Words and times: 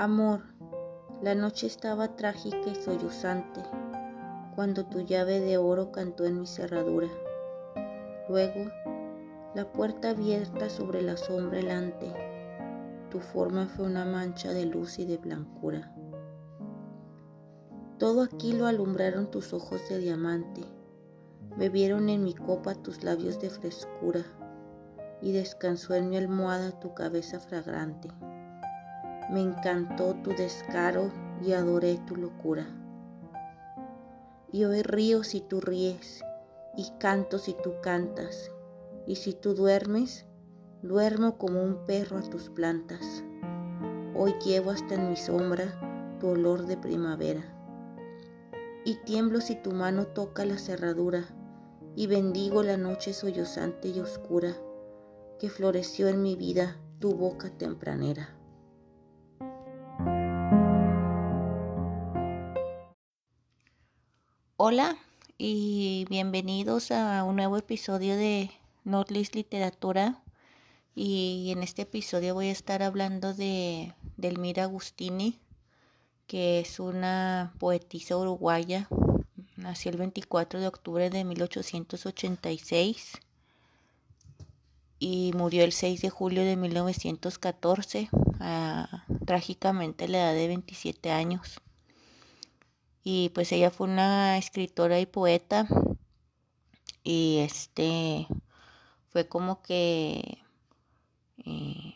Amor, 0.00 0.42
la 1.22 1.34
noche 1.34 1.66
estaba 1.66 2.14
trágica 2.14 2.70
y 2.70 2.76
sollozante 2.76 3.60
cuando 4.54 4.86
tu 4.86 5.00
llave 5.00 5.40
de 5.40 5.56
oro 5.58 5.90
cantó 5.90 6.24
en 6.24 6.38
mi 6.38 6.46
cerradura. 6.46 7.08
Luego, 8.28 8.70
la 9.56 9.72
puerta 9.72 10.10
abierta 10.10 10.70
sobre 10.70 11.02
la 11.02 11.16
sombra 11.16 11.58
helante, 11.58 12.14
tu 13.10 13.18
forma 13.18 13.66
fue 13.66 13.86
una 13.86 14.04
mancha 14.04 14.52
de 14.52 14.66
luz 14.66 15.00
y 15.00 15.04
de 15.04 15.16
blancura. 15.16 15.92
Todo 17.98 18.22
aquí 18.22 18.52
lo 18.52 18.66
alumbraron 18.66 19.32
tus 19.32 19.52
ojos 19.52 19.88
de 19.88 19.98
diamante, 19.98 20.62
bebieron 21.56 22.08
en 22.08 22.22
mi 22.22 22.34
copa 22.34 22.76
tus 22.76 23.02
labios 23.02 23.40
de 23.40 23.50
frescura 23.50 24.22
y 25.20 25.32
descansó 25.32 25.96
en 25.96 26.08
mi 26.08 26.16
almohada 26.16 26.78
tu 26.78 26.94
cabeza 26.94 27.40
fragrante. 27.40 28.08
Me 29.30 29.40
encantó 29.40 30.14
tu 30.22 30.30
descaro 30.30 31.10
y 31.42 31.52
adoré 31.52 31.98
tu 32.06 32.16
locura. 32.16 32.66
Y 34.50 34.64
hoy 34.64 34.82
río 34.82 35.22
si 35.22 35.42
tú 35.42 35.60
ríes, 35.60 36.24
y 36.76 36.90
canto 36.98 37.38
si 37.38 37.54
tú 37.54 37.74
cantas, 37.82 38.50
y 39.06 39.16
si 39.16 39.34
tú 39.34 39.54
duermes, 39.54 40.24
duermo 40.82 41.36
como 41.36 41.62
un 41.62 41.84
perro 41.84 42.16
a 42.16 42.22
tus 42.22 42.48
plantas. 42.48 43.22
Hoy 44.16 44.34
llevo 44.44 44.70
hasta 44.70 44.94
en 44.94 45.10
mi 45.10 45.16
sombra 45.16 46.16
tu 46.20 46.28
olor 46.28 46.66
de 46.66 46.78
primavera. 46.78 47.42
Y 48.86 48.96
tiemblo 49.04 49.42
si 49.42 49.56
tu 49.56 49.72
mano 49.72 50.06
toca 50.06 50.46
la 50.46 50.56
cerradura, 50.56 51.24
y 51.94 52.06
bendigo 52.06 52.62
la 52.62 52.78
noche 52.78 53.12
sollozante 53.12 53.88
y 53.88 54.00
oscura 54.00 54.54
que 55.38 55.50
floreció 55.50 56.08
en 56.08 56.22
mi 56.22 56.34
vida 56.34 56.78
tu 56.98 57.12
boca 57.12 57.50
tempranera. 57.50 58.37
Hola 64.70 64.98
y 65.38 66.04
bienvenidos 66.10 66.90
a 66.90 67.24
un 67.24 67.36
nuevo 67.36 67.56
episodio 67.56 68.18
de 68.18 68.50
Norlis 68.84 69.34
Literatura 69.34 70.22
y 70.94 71.52
en 71.52 71.62
este 71.62 71.82
episodio 71.82 72.34
voy 72.34 72.48
a 72.48 72.52
estar 72.52 72.82
hablando 72.82 73.32
de 73.32 73.94
Delmira 74.18 74.64
Agustini 74.64 75.38
que 76.26 76.60
es 76.60 76.80
una 76.80 77.54
poetisa 77.58 78.18
uruguaya 78.18 78.86
nació 79.56 79.90
el 79.90 79.96
24 79.96 80.60
de 80.60 80.66
octubre 80.66 81.08
de 81.08 81.24
1886 81.24 83.12
y 84.98 85.32
murió 85.34 85.64
el 85.64 85.72
6 85.72 86.02
de 86.02 86.10
julio 86.10 86.44
de 86.44 86.56
1914, 86.56 88.10
trágicamente 89.24 90.04
a 90.04 90.08
la 90.08 90.18
edad 90.18 90.34
de 90.34 90.48
27 90.48 91.10
años. 91.10 91.62
Y 93.10 93.30
pues 93.30 93.50
ella 93.52 93.70
fue 93.70 93.86
una 93.86 94.36
escritora 94.36 95.00
y 95.00 95.06
poeta 95.06 95.66
y 97.02 97.38
este 97.38 98.26
fue 99.08 99.26
como 99.26 99.62
que 99.62 100.36
eh, 101.38 101.94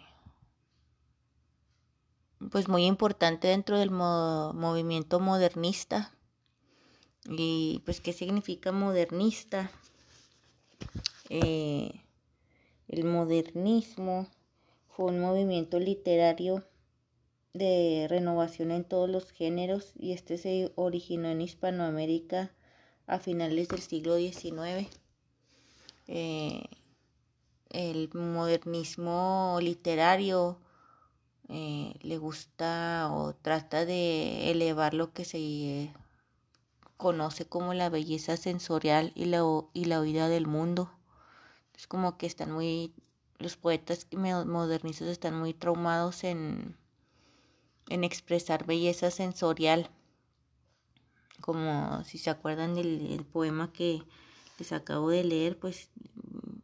pues 2.51 2.67
muy 2.69 2.87
importante 2.87 3.49
dentro 3.49 3.79
del 3.79 3.91
movimiento 3.91 5.21
modernista. 5.21 6.15
Y 7.29 7.83
pues 7.85 8.01
qué 8.01 8.15
significa 8.15 8.73
modernista. 8.73 9.71
Eh, 11.29 11.93
el 12.89 13.05
modernismo 13.05 14.29
fue 14.89 15.13
un 15.13 15.21
movimiento 15.21 15.79
literario 15.79 16.65
de 17.55 18.07
renovación 18.09 18.71
en 18.71 18.85
todos 18.85 19.09
los 19.11 19.31
géneros 19.31 19.93
y 19.99 20.13
este 20.13 20.39
se 20.39 20.73
originó 20.75 21.29
en 21.29 21.43
Hispanoamérica 21.43 22.51
a 23.07 23.19
finales 23.19 23.69
del 23.69 23.81
siglo 23.81 24.17
XIX. 24.17 24.89
Eh, 26.09 26.65
el 27.71 28.11
modernismo 28.15 29.59
literario 29.61 30.59
eh, 31.49 31.95
le 32.01 32.19
gusta 32.19 33.11
o 33.13 33.35
trata 33.35 33.85
de 33.85 34.51
elevar 34.51 34.95
lo 34.95 35.13
que 35.13 35.25
se 35.25 35.93
conoce 36.97 37.47
como 37.47 37.75
la 37.75 37.91
belleza 37.91 38.37
sensorial 38.37 39.13
y 39.15 39.27
la, 39.27 39.43
y 39.75 39.85
la 39.87 40.01
oída 40.01 40.29
del 40.29 40.47
mundo. 40.47 40.91
Es 41.77 41.87
como 41.87 42.17
que 42.17 42.27
están 42.27 42.53
muy, 42.53 42.95
los 43.39 43.57
poetas 43.57 44.07
modernistas 44.13 45.09
están 45.09 45.39
muy 45.39 45.53
traumados 45.53 46.25
en, 46.25 46.77
en 47.89 48.05
expresar 48.05 48.67
belleza 48.67 49.11
sensorial. 49.11 49.91
Como 51.41 52.05
si 52.05 52.19
se 52.19 52.31
acuerdan 52.31 52.75
del 52.75 53.25
poema 53.33 53.73
que 53.73 54.03
les 54.59 54.73
acabo 54.73 55.11
de 55.11 55.25
leer, 55.25 55.59
pues 55.59 55.91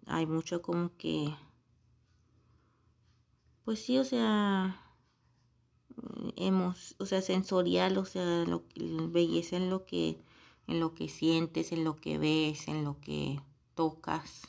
hay 0.07 0.27
mucho 0.27 0.63
como 0.63 0.97
que, 0.97 1.35
pues 3.65 3.85
sí, 3.85 3.99
o 3.99 4.05
sea, 4.05 4.81
hemos, 6.37 6.95
o 6.99 7.07
sea, 7.07 7.23
sensorial, 7.23 7.99
o 7.99 8.05
sea, 8.05 8.45
lo, 8.45 8.65
belleza 9.11 9.57
en 9.57 9.71
lo 9.71 9.85
que, 9.85 10.19
en 10.67 10.81
lo 10.81 10.95
que 10.95 11.09
sientes, 11.09 11.73
en 11.73 11.85
lo 11.85 11.97
que 11.97 12.19
ves, 12.19 12.69
en 12.69 12.85
lo 12.85 13.01
que 13.01 13.41
tocas. 13.75 14.43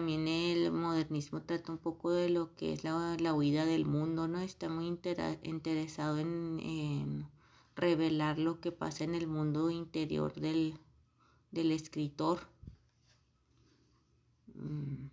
También 0.00 0.28
el 0.28 0.72
modernismo 0.72 1.42
trata 1.42 1.70
un 1.72 1.76
poco 1.76 2.10
de 2.10 2.30
lo 2.30 2.54
que 2.56 2.72
es 2.72 2.84
la, 2.84 3.18
la 3.20 3.34
huida 3.34 3.66
del 3.66 3.84
mundo, 3.84 4.28
¿no? 4.28 4.38
Está 4.40 4.70
muy 4.70 4.86
interesado 4.86 6.16
en, 6.16 7.28
revelar 7.76 8.38
lo 8.38 8.62
que 8.62 8.72
pasa 8.72 9.04
en 9.04 9.14
el 9.14 9.26
mundo 9.26 9.68
interior 9.68 10.32
del, 10.32 10.78
escritor. 11.52 12.48
Mm. 14.54 15.08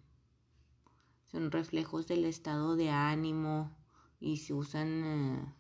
Son 1.34 1.52
reflejos 1.52 2.08
del 2.08 2.24
estado 2.24 2.78
de 2.78 2.90
ánimo 2.90 3.76
y 4.22 4.38
se 4.38 4.54
usan 4.54 5.04
eh, 5.04 5.54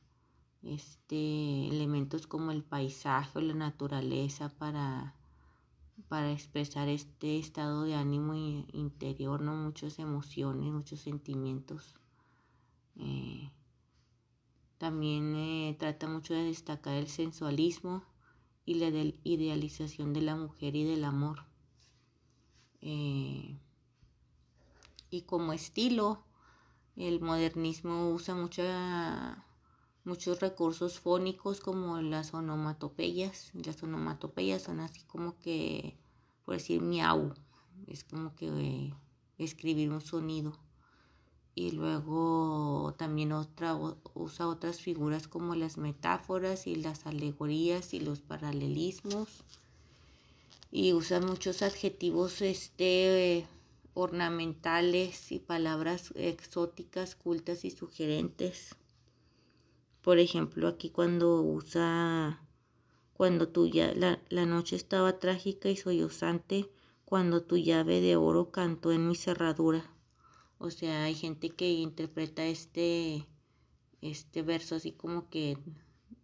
este, 0.63 1.67
elementos 1.67 2.27
como 2.27 2.51
el 2.51 2.63
paisaje 2.63 3.39
o 3.39 3.41
la 3.41 3.55
naturaleza 3.55 4.47
para 4.57 5.16
para 6.07 6.31
expresar 6.31 6.87
este 6.87 7.37
estado 7.39 7.83
de 7.83 7.95
ánimo 7.95 8.33
interior, 8.35 9.41
¿no? 9.41 9.55
Muchas 9.55 9.99
emociones, 9.99 10.71
muchos 10.71 10.99
sentimientos. 11.01 11.95
Eh, 12.95 13.51
también 14.77 15.35
eh, 15.35 15.75
trata 15.79 16.07
mucho 16.07 16.33
de 16.33 16.43
destacar 16.43 16.95
el 16.95 17.07
sensualismo 17.07 18.03
y 18.65 18.75
la 18.75 18.87
idealización 19.23 20.13
de 20.13 20.21
la 20.21 20.35
mujer 20.35 20.75
y 20.75 20.83
del 20.83 21.03
amor. 21.03 21.45
Eh, 22.81 23.57
y 25.09 25.21
como 25.21 25.53
estilo, 25.53 26.23
el 26.95 27.21
modernismo 27.21 28.11
usa 28.11 28.35
mucha 28.35 29.46
muchos 30.07 30.39
recursos 30.39 30.99
fónicos 30.99 31.59
como 31.59 32.01
las 32.01 32.33
onomatopeyas. 32.33 33.51
Las 33.53 33.83
onomatopeyas 33.83 34.63
son 34.63 34.79
así 34.79 35.01
como 35.01 35.37
que, 35.37 35.97
por 36.45 36.55
decir, 36.55 36.81
miau. 36.81 37.33
Es 37.87 38.03
como 38.05 38.33
que 38.35 38.93
escribir 39.37 39.91
un 39.91 40.01
sonido. 40.01 40.57
Y 41.53 41.71
luego 41.71 42.95
también 42.97 43.33
otra, 43.33 43.77
usa 44.13 44.47
otras 44.47 44.79
figuras 44.79 45.27
como 45.27 45.55
las 45.55 45.77
metáforas 45.77 46.67
y 46.67 46.75
las 46.75 47.05
alegorías 47.05 47.93
y 47.93 47.99
los 47.99 48.21
paralelismos. 48.21 49.43
Y 50.71 50.93
usa 50.93 51.19
muchos 51.19 51.61
adjetivos 51.61 52.41
este, 52.41 53.45
ornamentales 53.93 55.31
y 55.31 55.39
palabras 55.39 56.13
exóticas, 56.15 57.15
cultas 57.15 57.65
y 57.65 57.71
sugerentes. 57.71 58.75
Por 60.07 60.19
ejemplo, 60.19 60.69
aquí 60.69 60.89
cuando 60.89 61.41
usa 61.41 62.41
cuando 63.11 63.49
tu 63.49 63.67
ya 63.67 63.93
la, 63.93 64.21
la 64.29 64.45
noche 64.45 64.77
estaba 64.77 65.19
trágica 65.19 65.69
y 65.69 65.75
sollozante, 65.75 66.71
cuando 67.03 67.43
tu 67.43 67.57
llave 67.57 67.99
de 67.99 68.15
oro 68.15 68.49
cantó 68.49 68.93
en 68.93 69.05
mi 69.05 69.15
cerradura. 69.17 69.83
O 70.59 70.71
sea, 70.71 71.03
hay 71.03 71.13
gente 71.13 71.49
que 71.49 71.73
interpreta 71.73 72.45
este, 72.45 73.27
este 74.01 74.43
verso 74.43 74.75
así 74.75 74.93
como 74.93 75.29
que 75.29 75.57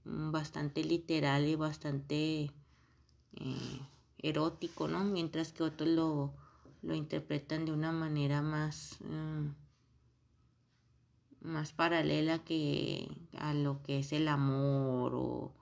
bastante 0.06 0.85
literal 0.85 1.45
y 1.45 1.56
bastante 1.57 2.51
eh, 3.35 3.80
erótico, 4.19 4.88
¿no? 4.88 5.03
Mientras 5.03 5.51
que 5.51 5.63
otros 5.63 5.89
lo, 5.89 6.33
lo 6.83 6.95
interpretan 6.95 7.65
de 7.65 7.74
una 7.74 7.91
manera 7.91 8.41
más, 8.41 8.95
mm, 9.01 9.62
más 11.44 11.74
paralela 11.74 12.40
que 12.40 13.07
a 13.38 13.54
lo 13.54 13.81
que 13.84 14.00
es 14.00 14.13
el 14.13 14.28
amor 14.28 15.13
o 15.16 15.54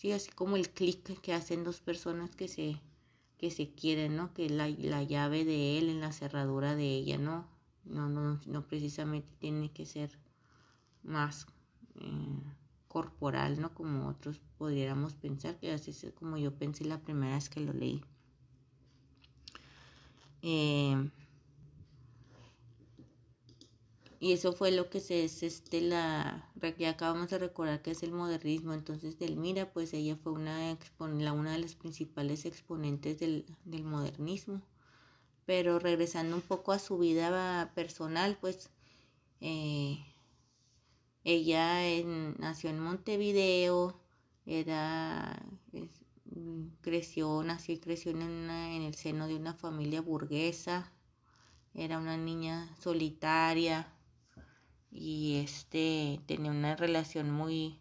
Sí, 0.00 0.12
así 0.12 0.30
como 0.30 0.56
el 0.56 0.70
clic 0.70 1.20
que 1.20 1.34
hacen 1.34 1.62
dos 1.62 1.82
personas 1.82 2.34
que 2.34 2.48
se, 2.48 2.80
que 3.36 3.50
se 3.50 3.68
quieren, 3.74 4.16
¿no? 4.16 4.32
Que 4.32 4.48
la, 4.48 4.66
la 4.66 5.02
llave 5.02 5.44
de 5.44 5.76
él 5.76 5.90
en 5.90 6.00
la 6.00 6.10
cerradura 6.10 6.74
de 6.74 6.86
ella, 6.86 7.18
¿no? 7.18 7.46
No, 7.84 8.08
no, 8.08 8.40
no 8.46 8.66
precisamente 8.66 9.30
tiene 9.38 9.70
que 9.70 9.84
ser 9.84 10.18
más 11.02 11.46
eh, 11.96 12.40
corporal, 12.88 13.60
¿no? 13.60 13.74
Como 13.74 14.08
otros 14.08 14.40
podríamos 14.56 15.12
pensar, 15.16 15.58
que 15.58 15.70
así 15.70 15.90
es 15.90 16.06
como 16.14 16.38
yo 16.38 16.54
pensé 16.54 16.86
la 16.86 17.02
primera 17.02 17.34
vez 17.34 17.50
que 17.50 17.60
lo 17.60 17.74
leí. 17.74 18.02
Eh, 20.40 21.10
y 24.22 24.32
eso 24.32 24.52
fue 24.52 24.70
lo 24.70 24.90
que 24.90 25.00
se 25.00 25.24
es 25.24 25.42
este 25.42 25.80
la 25.80 26.52
que 26.76 26.86
acabamos 26.86 27.30
de 27.30 27.38
recordar 27.38 27.80
que 27.80 27.92
es 27.92 28.02
el 28.02 28.12
modernismo 28.12 28.74
entonces 28.74 29.18
Delmira 29.18 29.72
pues 29.72 29.94
ella 29.94 30.14
fue 30.14 30.32
una 30.32 30.76
la 30.98 31.32
una 31.32 31.52
de 31.52 31.58
las 31.58 31.74
principales 31.74 32.44
exponentes 32.44 33.18
del, 33.18 33.46
del 33.64 33.84
modernismo. 33.84 34.60
Pero 35.46 35.78
regresando 35.78 36.36
un 36.36 36.42
poco 36.42 36.72
a 36.72 36.78
su 36.78 36.98
vida 36.98 37.72
personal 37.74 38.36
pues 38.40 38.68
eh, 39.40 39.98
ella 41.24 41.80
nació 42.38 42.70
en 42.70 42.78
Montevideo 42.78 43.98
era 44.44 45.42
creció 46.82 47.42
nació 47.42 47.74
y 47.74 47.78
creció 47.78 48.12
en, 48.12 48.20
en 48.20 48.82
el 48.82 48.94
seno 48.94 49.28
de 49.28 49.36
una 49.36 49.54
familia 49.54 50.02
burguesa 50.02 50.92
era 51.72 51.98
una 51.98 52.18
niña 52.18 52.74
solitaria 52.76 53.90
y 54.90 55.40
este 55.44 56.20
tenía 56.26 56.50
una 56.50 56.76
relación 56.76 57.30
muy 57.30 57.80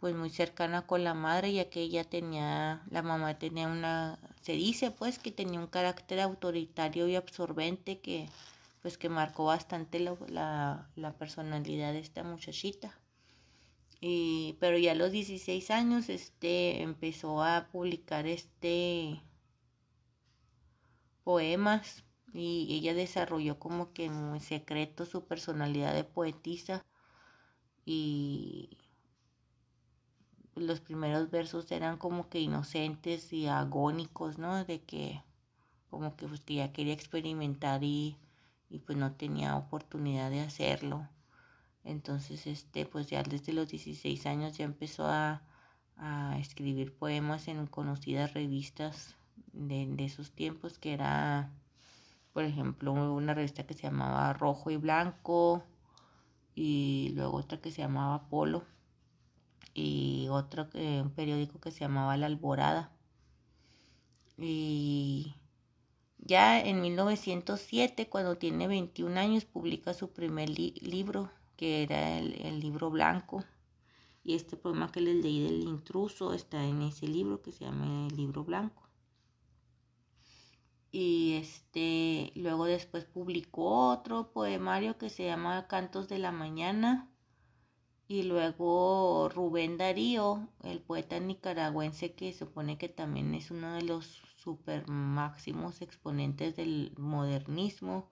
pues 0.00 0.14
muy 0.14 0.30
cercana 0.30 0.86
con 0.86 1.04
la 1.04 1.14
madre 1.14 1.52
ya 1.52 1.68
que 1.68 1.80
ella 1.82 2.04
tenía 2.04 2.82
la 2.90 3.02
mamá 3.02 3.38
tenía 3.38 3.68
una 3.68 4.18
se 4.40 4.52
dice 4.52 4.90
pues 4.90 5.18
que 5.18 5.30
tenía 5.30 5.60
un 5.60 5.66
carácter 5.66 6.20
autoritario 6.20 7.08
y 7.08 7.16
absorbente 7.16 8.00
que 8.00 8.28
pues 8.82 8.98
que 8.98 9.08
marcó 9.08 9.44
bastante 9.44 10.00
la, 10.00 10.88
la, 10.96 11.12
personalidad 11.18 11.92
de 11.92 12.00
esta 12.00 12.22
muchachita. 12.24 12.98
Y 14.00 14.56
pero 14.60 14.78
ya 14.78 14.92
a 14.92 14.94
los 14.94 15.12
16 15.12 15.70
años 15.70 16.08
este 16.08 16.82
empezó 16.82 17.42
a 17.42 17.68
publicar 17.70 18.26
este 18.26 19.20
poemas 21.22 22.02
y 22.32 22.74
ella 22.76 22.94
desarrolló 22.94 23.58
como 23.58 23.92
que 23.92 24.06
en 24.06 24.40
secreto 24.40 25.06
su 25.06 25.26
personalidad 25.26 25.94
de 25.94 26.04
poetisa 26.04 26.84
y 27.84 28.78
los 30.54 30.80
primeros 30.80 31.30
versos 31.30 31.70
eran 31.72 31.96
como 31.98 32.28
que 32.28 32.40
inocentes 32.40 33.32
y 33.32 33.46
agónicos, 33.46 34.38
¿no? 34.38 34.64
De 34.64 34.82
que 34.82 35.22
como 35.90 36.16
que, 36.16 36.28
pues, 36.28 36.40
que 36.42 36.54
ya 36.56 36.72
quería 36.72 36.94
experimentar 36.94 37.82
y, 37.84 38.16
y 38.70 38.78
pues 38.80 38.96
no 38.98 39.12
tenía 39.14 39.56
oportunidad 39.56 40.30
de 40.30 40.40
hacerlo. 40.40 41.08
Entonces, 41.84 42.46
este, 42.46 42.86
pues 42.86 43.08
ya 43.08 43.22
desde 43.22 43.52
los 43.52 43.68
16 43.68 44.26
años 44.26 44.56
ya 44.58 44.64
empezó 44.64 45.06
a, 45.06 45.42
a 45.96 46.38
escribir 46.38 46.94
poemas 46.96 47.48
en 47.48 47.66
conocidas 47.66 48.34
revistas 48.34 49.16
de, 49.52 49.86
de 49.88 50.04
esos 50.04 50.32
tiempos 50.32 50.78
que 50.78 50.92
era 50.94 51.52
por 52.32 52.44
ejemplo, 52.44 52.92
una 52.92 53.34
revista 53.34 53.66
que 53.66 53.74
se 53.74 53.82
llamaba 53.82 54.32
Rojo 54.32 54.70
y 54.70 54.76
Blanco 54.76 55.64
y 56.54 57.12
luego 57.14 57.38
otra 57.38 57.60
que 57.60 57.70
se 57.70 57.82
llamaba 57.82 58.28
Polo 58.28 58.64
y 59.74 60.28
otro 60.30 60.68
un 60.74 61.10
periódico 61.10 61.60
que 61.60 61.70
se 61.70 61.80
llamaba 61.80 62.16
La 62.16 62.26
Alborada. 62.26 62.92
Y 64.36 65.34
ya 66.18 66.60
en 66.60 66.80
1907, 66.80 68.08
cuando 68.08 68.38
tiene 68.38 68.68
21 68.68 69.18
años, 69.18 69.44
publica 69.44 69.94
su 69.94 70.12
primer 70.12 70.50
libro, 70.50 71.30
que 71.56 71.82
era 71.82 72.18
el, 72.18 72.34
el, 72.42 72.60
libro 72.60 72.90
blanco. 72.90 73.44
Y 74.24 74.34
este 74.34 74.56
poema 74.56 74.92
que 74.92 75.00
les 75.00 75.16
leí 75.22 75.42
del 75.42 75.62
intruso 75.62 76.32
está 76.34 76.64
en 76.64 76.82
ese 76.82 77.06
libro 77.06 77.42
que 77.42 77.52
se 77.52 77.64
llama 77.64 78.06
el 78.06 78.16
libro 78.16 78.44
blanco 78.44 78.89
y 80.92 81.34
este 81.34 82.32
luego 82.34 82.64
después 82.64 83.04
publicó 83.04 83.90
otro 83.90 84.32
poemario 84.32 84.98
que 84.98 85.10
se 85.10 85.24
llama 85.24 85.66
Cantos 85.68 86.08
de 86.08 86.18
la 86.18 86.32
Mañana 86.32 87.08
y 88.08 88.24
luego 88.24 89.28
Rubén 89.28 89.78
Darío, 89.78 90.48
el 90.64 90.80
poeta 90.80 91.20
nicaragüense 91.20 92.14
que 92.14 92.32
supone 92.32 92.76
que 92.76 92.88
también 92.88 93.34
es 93.34 93.52
uno 93.52 93.74
de 93.74 93.82
los 93.82 94.20
super 94.36 94.88
máximos 94.88 95.80
exponentes 95.80 96.56
del 96.56 96.92
modernismo, 96.98 98.10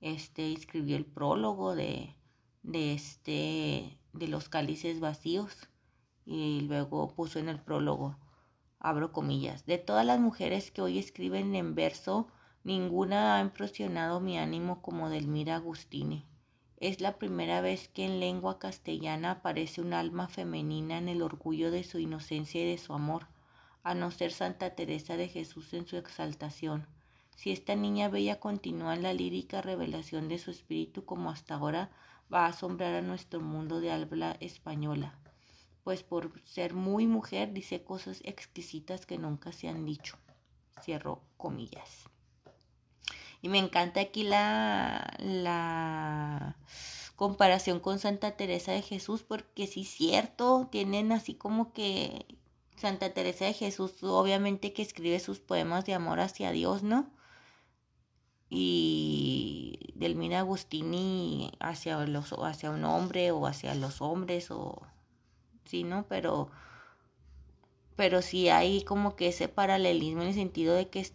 este 0.00 0.52
escribió 0.52 0.96
el 0.96 1.04
prólogo 1.04 1.74
de, 1.74 2.14
de 2.62 2.92
este 2.92 3.98
de 4.12 4.28
los 4.28 4.48
cálices 4.48 5.00
vacíos 5.00 5.68
y 6.24 6.60
luego 6.60 7.12
puso 7.14 7.40
en 7.40 7.48
el 7.48 7.60
prólogo 7.60 8.16
abro 8.80 9.12
comillas, 9.12 9.66
de 9.66 9.78
todas 9.78 10.06
las 10.06 10.20
mujeres 10.20 10.70
que 10.70 10.82
hoy 10.82 10.98
escriben 10.98 11.54
en 11.54 11.74
verso, 11.74 12.28
ninguna 12.62 13.36
ha 13.36 13.40
impresionado 13.40 14.20
mi 14.20 14.38
ánimo 14.38 14.82
como 14.82 15.10
Delmira 15.10 15.56
Agustini. 15.56 16.24
Es 16.76 17.00
la 17.00 17.18
primera 17.18 17.60
vez 17.60 17.88
que 17.88 18.04
en 18.04 18.20
lengua 18.20 18.60
castellana 18.60 19.32
aparece 19.32 19.80
un 19.80 19.94
alma 19.94 20.28
femenina 20.28 20.98
en 20.98 21.08
el 21.08 21.22
orgullo 21.22 21.72
de 21.72 21.82
su 21.82 21.98
inocencia 21.98 22.62
y 22.62 22.70
de 22.70 22.78
su 22.78 22.92
amor, 22.94 23.26
a 23.82 23.94
no 23.94 24.12
ser 24.12 24.30
Santa 24.30 24.70
Teresa 24.76 25.16
de 25.16 25.28
Jesús 25.28 25.74
en 25.74 25.86
su 25.86 25.96
exaltación. 25.96 26.86
Si 27.34 27.50
esta 27.50 27.74
niña 27.74 28.08
bella 28.08 28.38
continúa 28.38 28.94
en 28.94 29.02
la 29.02 29.12
lírica 29.12 29.60
revelación 29.60 30.28
de 30.28 30.38
su 30.38 30.52
espíritu 30.52 31.04
como 31.04 31.30
hasta 31.30 31.54
ahora, 31.54 31.90
va 32.32 32.46
a 32.46 32.50
asombrar 32.50 32.94
a 32.94 33.02
nuestro 33.02 33.40
mundo 33.40 33.80
de 33.80 33.90
habla 33.90 34.36
española 34.40 35.18
pues 35.88 36.02
por 36.02 36.38
ser 36.44 36.74
muy 36.74 37.06
mujer 37.06 37.54
dice 37.54 37.82
cosas 37.82 38.20
exquisitas 38.24 39.06
que 39.06 39.16
nunca 39.16 39.52
se 39.52 39.68
han 39.68 39.86
dicho. 39.86 40.18
Cierro 40.82 41.22
comillas. 41.38 42.10
Y 43.40 43.48
me 43.48 43.56
encanta 43.56 44.00
aquí 44.00 44.22
la, 44.22 45.14
la 45.18 46.58
comparación 47.16 47.80
con 47.80 47.98
Santa 47.98 48.36
Teresa 48.36 48.72
de 48.72 48.82
Jesús, 48.82 49.22
porque 49.22 49.66
sí 49.66 49.80
es 49.80 49.88
cierto, 49.88 50.68
tienen 50.70 51.10
así 51.10 51.32
como 51.32 51.72
que 51.72 52.26
Santa 52.76 53.14
Teresa 53.14 53.46
de 53.46 53.54
Jesús, 53.54 54.02
obviamente 54.02 54.74
que 54.74 54.82
escribe 54.82 55.18
sus 55.20 55.38
poemas 55.38 55.86
de 55.86 55.94
amor 55.94 56.20
hacia 56.20 56.50
Dios, 56.50 56.82
¿no? 56.82 57.10
Y 58.50 59.94
Delmina 59.94 60.40
Agustini 60.40 61.50
hacia, 61.60 61.96
los, 62.06 62.34
hacia 62.34 62.70
un 62.70 62.84
hombre 62.84 63.30
o 63.30 63.46
hacia 63.46 63.74
los 63.74 64.02
hombres 64.02 64.50
o 64.50 64.82
sí, 65.68 65.84
¿no? 65.84 66.06
Pero, 66.08 66.50
pero 67.96 68.22
sí 68.22 68.48
hay 68.48 68.82
como 68.84 69.16
que 69.16 69.28
ese 69.28 69.48
paralelismo 69.48 70.22
en 70.22 70.28
el 70.28 70.34
sentido 70.34 70.74
de 70.74 70.88
que, 70.88 71.06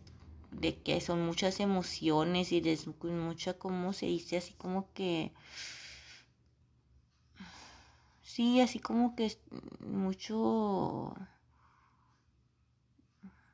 de 0.51 0.81
que 0.81 1.01
son 1.01 1.25
muchas 1.25 1.59
emociones 1.59 2.51
y 2.51 2.61
de 2.61 2.77
mucha, 3.03 3.57
como 3.57 3.93
se 3.93 4.05
dice? 4.07 4.37
Así 4.37 4.53
como 4.53 4.91
que... 4.93 5.31
Sí, 8.21 8.61
así 8.61 8.79
como 8.79 9.15
que 9.15 9.25
es 9.25 9.39
mucho... 9.79 11.15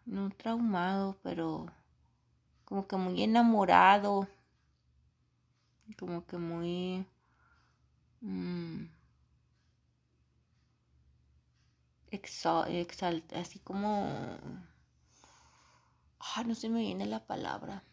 No 0.05 0.29
traumado, 0.31 1.19
pero 1.23 1.67
como 2.65 2.87
que 2.87 2.95
muy 2.97 3.21
enamorado, 3.23 4.27
como 5.97 6.25
que 6.25 6.37
muy... 6.37 7.05
Mm, 8.21 8.85
así 13.35 13.59
como... 13.59 14.07
Ah, 16.19 16.43
no 16.45 16.55
se 16.55 16.69
me 16.69 16.79
viene 16.81 17.05
la 17.05 17.25
palabra. 17.25 17.83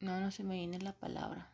No, 0.00 0.18
no 0.20 0.30
se 0.32 0.42
me 0.42 0.56
viene 0.56 0.78
la 0.80 0.92
palabra. 0.92 1.48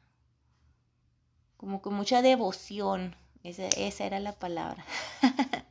Como 1.59 1.83
que 1.83 1.91
mucha 1.91 2.23
devoción. 2.23 3.15
Esa, 3.43 3.69
esa 3.69 4.05
era 4.07 4.21
la 4.21 4.33
palabra. 4.33 4.85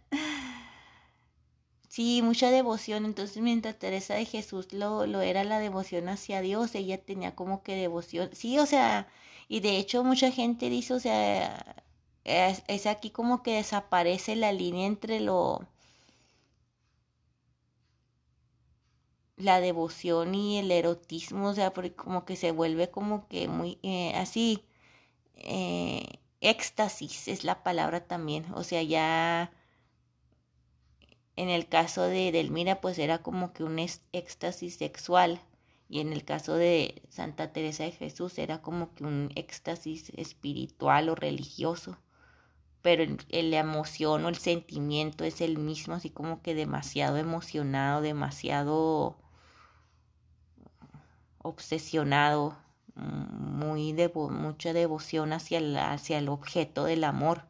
Sí, 1.89 2.21
mucha 2.21 2.51
devoción. 2.51 3.05
Entonces, 3.05 3.41
mientras 3.41 3.79
Teresa 3.79 4.13
de 4.15 4.25
Jesús 4.25 4.71
lo, 4.73 5.05
lo 5.07 5.21
era 5.21 5.43
la 5.43 5.59
devoción 5.59 6.09
hacia 6.09 6.41
Dios, 6.41 6.75
ella 6.75 6.97
tenía 7.03 7.33
como 7.35 7.63
que 7.63 7.75
devoción. 7.75 8.29
Sí, 8.33 8.59
o 8.59 8.65
sea, 8.65 9.07
y 9.47 9.61
de 9.61 9.77
hecho 9.77 10.03
mucha 10.03 10.31
gente 10.31 10.69
dice, 10.69 10.93
o 10.93 10.99
sea, 10.99 11.83
es, 12.25 12.85
aquí 12.87 13.11
como 13.11 13.43
que 13.43 13.55
desaparece 13.55 14.35
la 14.35 14.51
línea 14.51 14.87
entre 14.87 15.19
lo... 15.19 15.67
la 19.37 19.59
devoción 19.61 20.33
y 20.35 20.59
el 20.59 20.71
erotismo, 20.71 21.49
o 21.49 21.53
sea, 21.53 21.73
porque 21.73 21.93
como 21.93 22.25
que 22.25 22.35
se 22.35 22.51
vuelve 22.51 22.89
como 22.89 23.27
que 23.27 23.47
muy 23.47 23.79
eh, 23.83 24.13
así, 24.15 24.63
eh, 25.35 26.19
éxtasis 26.41 27.27
es 27.27 27.43
la 27.43 27.63
palabra 27.63 28.07
también, 28.07 28.45
o 28.53 28.63
sea, 28.63 28.81
ya 28.83 29.51
en 31.35 31.49
el 31.49 31.67
caso 31.67 32.03
de 32.03 32.31
Delmira, 32.31 32.81
pues 32.81 32.97
era 32.99 33.21
como 33.21 33.53
que 33.53 33.63
un 33.63 33.77
éxtasis 34.13 34.75
sexual. 34.75 35.41
Y 35.89 35.99
en 35.99 36.13
el 36.13 36.23
caso 36.25 36.55
de 36.55 37.01
Santa 37.09 37.51
Teresa 37.53 37.83
de 37.83 37.91
Jesús 37.91 38.37
era 38.39 38.61
como 38.61 38.93
que 38.95 39.03
un 39.03 39.31
éxtasis 39.35 40.11
espiritual 40.15 41.09
o 41.09 41.15
religioso. 41.15 41.97
Pero 42.85 43.01
el, 43.03 43.49
la 43.49 43.59
emoción 43.59 44.25
o 44.25 44.29
el 44.29 44.35
sentimiento 44.37 45.23
es 45.23 45.41
el 45.41 45.57
mismo, 45.57 45.95
así 45.95 46.11
como 46.11 46.43
que 46.43 46.53
demasiado 46.53 47.17
emocionado, 47.17 48.01
demasiado 48.01 49.17
obsesionado, 51.39 52.55
mm, 52.93 53.57
muy 53.57 53.95
mucha 54.29 54.71
devoción 54.71 55.33
hacia, 55.33 55.91
hacia 55.91 56.19
el 56.19 56.29
objeto 56.29 56.85
del 56.85 57.05
amor 57.05 57.47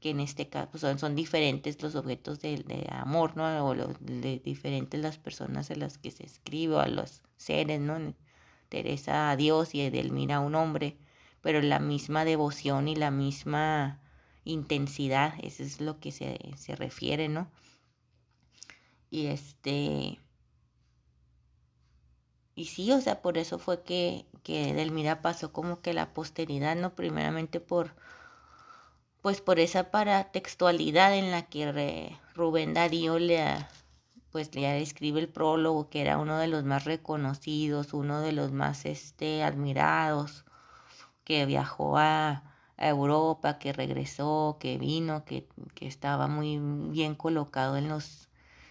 que 0.00 0.10
en 0.10 0.20
este 0.20 0.50
caso 0.50 0.68
pues, 0.72 1.00
son, 1.00 1.14
diferentes 1.14 1.82
los 1.82 1.94
objetos 1.94 2.40
de, 2.40 2.86
amor, 2.90 3.38
¿no? 3.38 3.66
O 3.66 3.74
los, 3.74 3.96
diferentes 4.02 5.00
las 5.00 5.16
personas 5.16 5.70
a 5.70 5.76
las 5.76 5.96
que 5.96 6.10
se 6.10 6.26
escribe, 6.26 6.74
o 6.74 6.80
a 6.80 6.88
los 6.88 7.22
seres, 7.38 7.80
¿no? 7.80 8.14
Teresa 8.68 9.30
a 9.30 9.36
Dios 9.36 9.74
y 9.74 9.80
Edelmira 9.80 10.36
a 10.36 10.40
un 10.40 10.56
hombre, 10.56 10.98
pero 11.40 11.62
la 11.62 11.78
misma 11.78 12.26
devoción 12.26 12.86
y 12.86 12.96
la 12.96 13.10
misma 13.10 14.03
intensidad, 14.44 15.34
eso 15.42 15.62
es 15.62 15.80
lo 15.80 16.00
que 16.00 16.12
se, 16.12 16.38
se 16.56 16.76
refiere, 16.76 17.28
¿no? 17.28 17.50
Y 19.10 19.26
este... 19.26 20.18
Y 22.56 22.66
sí, 22.66 22.92
o 22.92 23.00
sea, 23.00 23.20
por 23.20 23.36
eso 23.36 23.58
fue 23.58 23.82
que, 23.82 24.26
que 24.44 24.70
Edelmira 24.70 25.22
pasó 25.22 25.52
como 25.52 25.80
que 25.80 25.92
la 25.92 26.14
posteridad, 26.14 26.76
¿no? 26.76 26.94
Primeramente 26.94 27.58
por 27.60 27.94
pues 29.24 29.40
por 29.40 29.58
esa 29.58 29.90
paratextualidad 29.90 31.14
en 31.16 31.30
la 31.30 31.46
que 31.46 32.14
Rubén 32.34 32.74
Darío 32.74 33.18
le, 33.18 33.56
pues 34.30 34.54
le 34.54 34.82
escribe 34.82 35.18
el 35.18 35.30
prólogo, 35.30 35.88
que 35.88 36.02
era 36.02 36.18
uno 36.18 36.36
de 36.36 36.46
los 36.46 36.62
más 36.64 36.84
reconocidos, 36.84 37.94
uno 37.94 38.20
de 38.20 38.32
los 38.32 38.52
más 38.52 38.84
este, 38.84 39.42
admirados, 39.42 40.44
que 41.24 41.46
viajó 41.46 41.96
a, 42.76 42.88
Europa, 42.88 43.58
que 43.58 43.72
regresó, 43.72 44.56
que 44.60 44.78
vino, 44.78 45.24
que, 45.24 45.46
que 45.74 45.86
estaba 45.86 46.28
muy 46.28 46.58
bien 46.90 47.14
colocado 47.14 47.76
en 47.76 47.88
los 47.88 48.28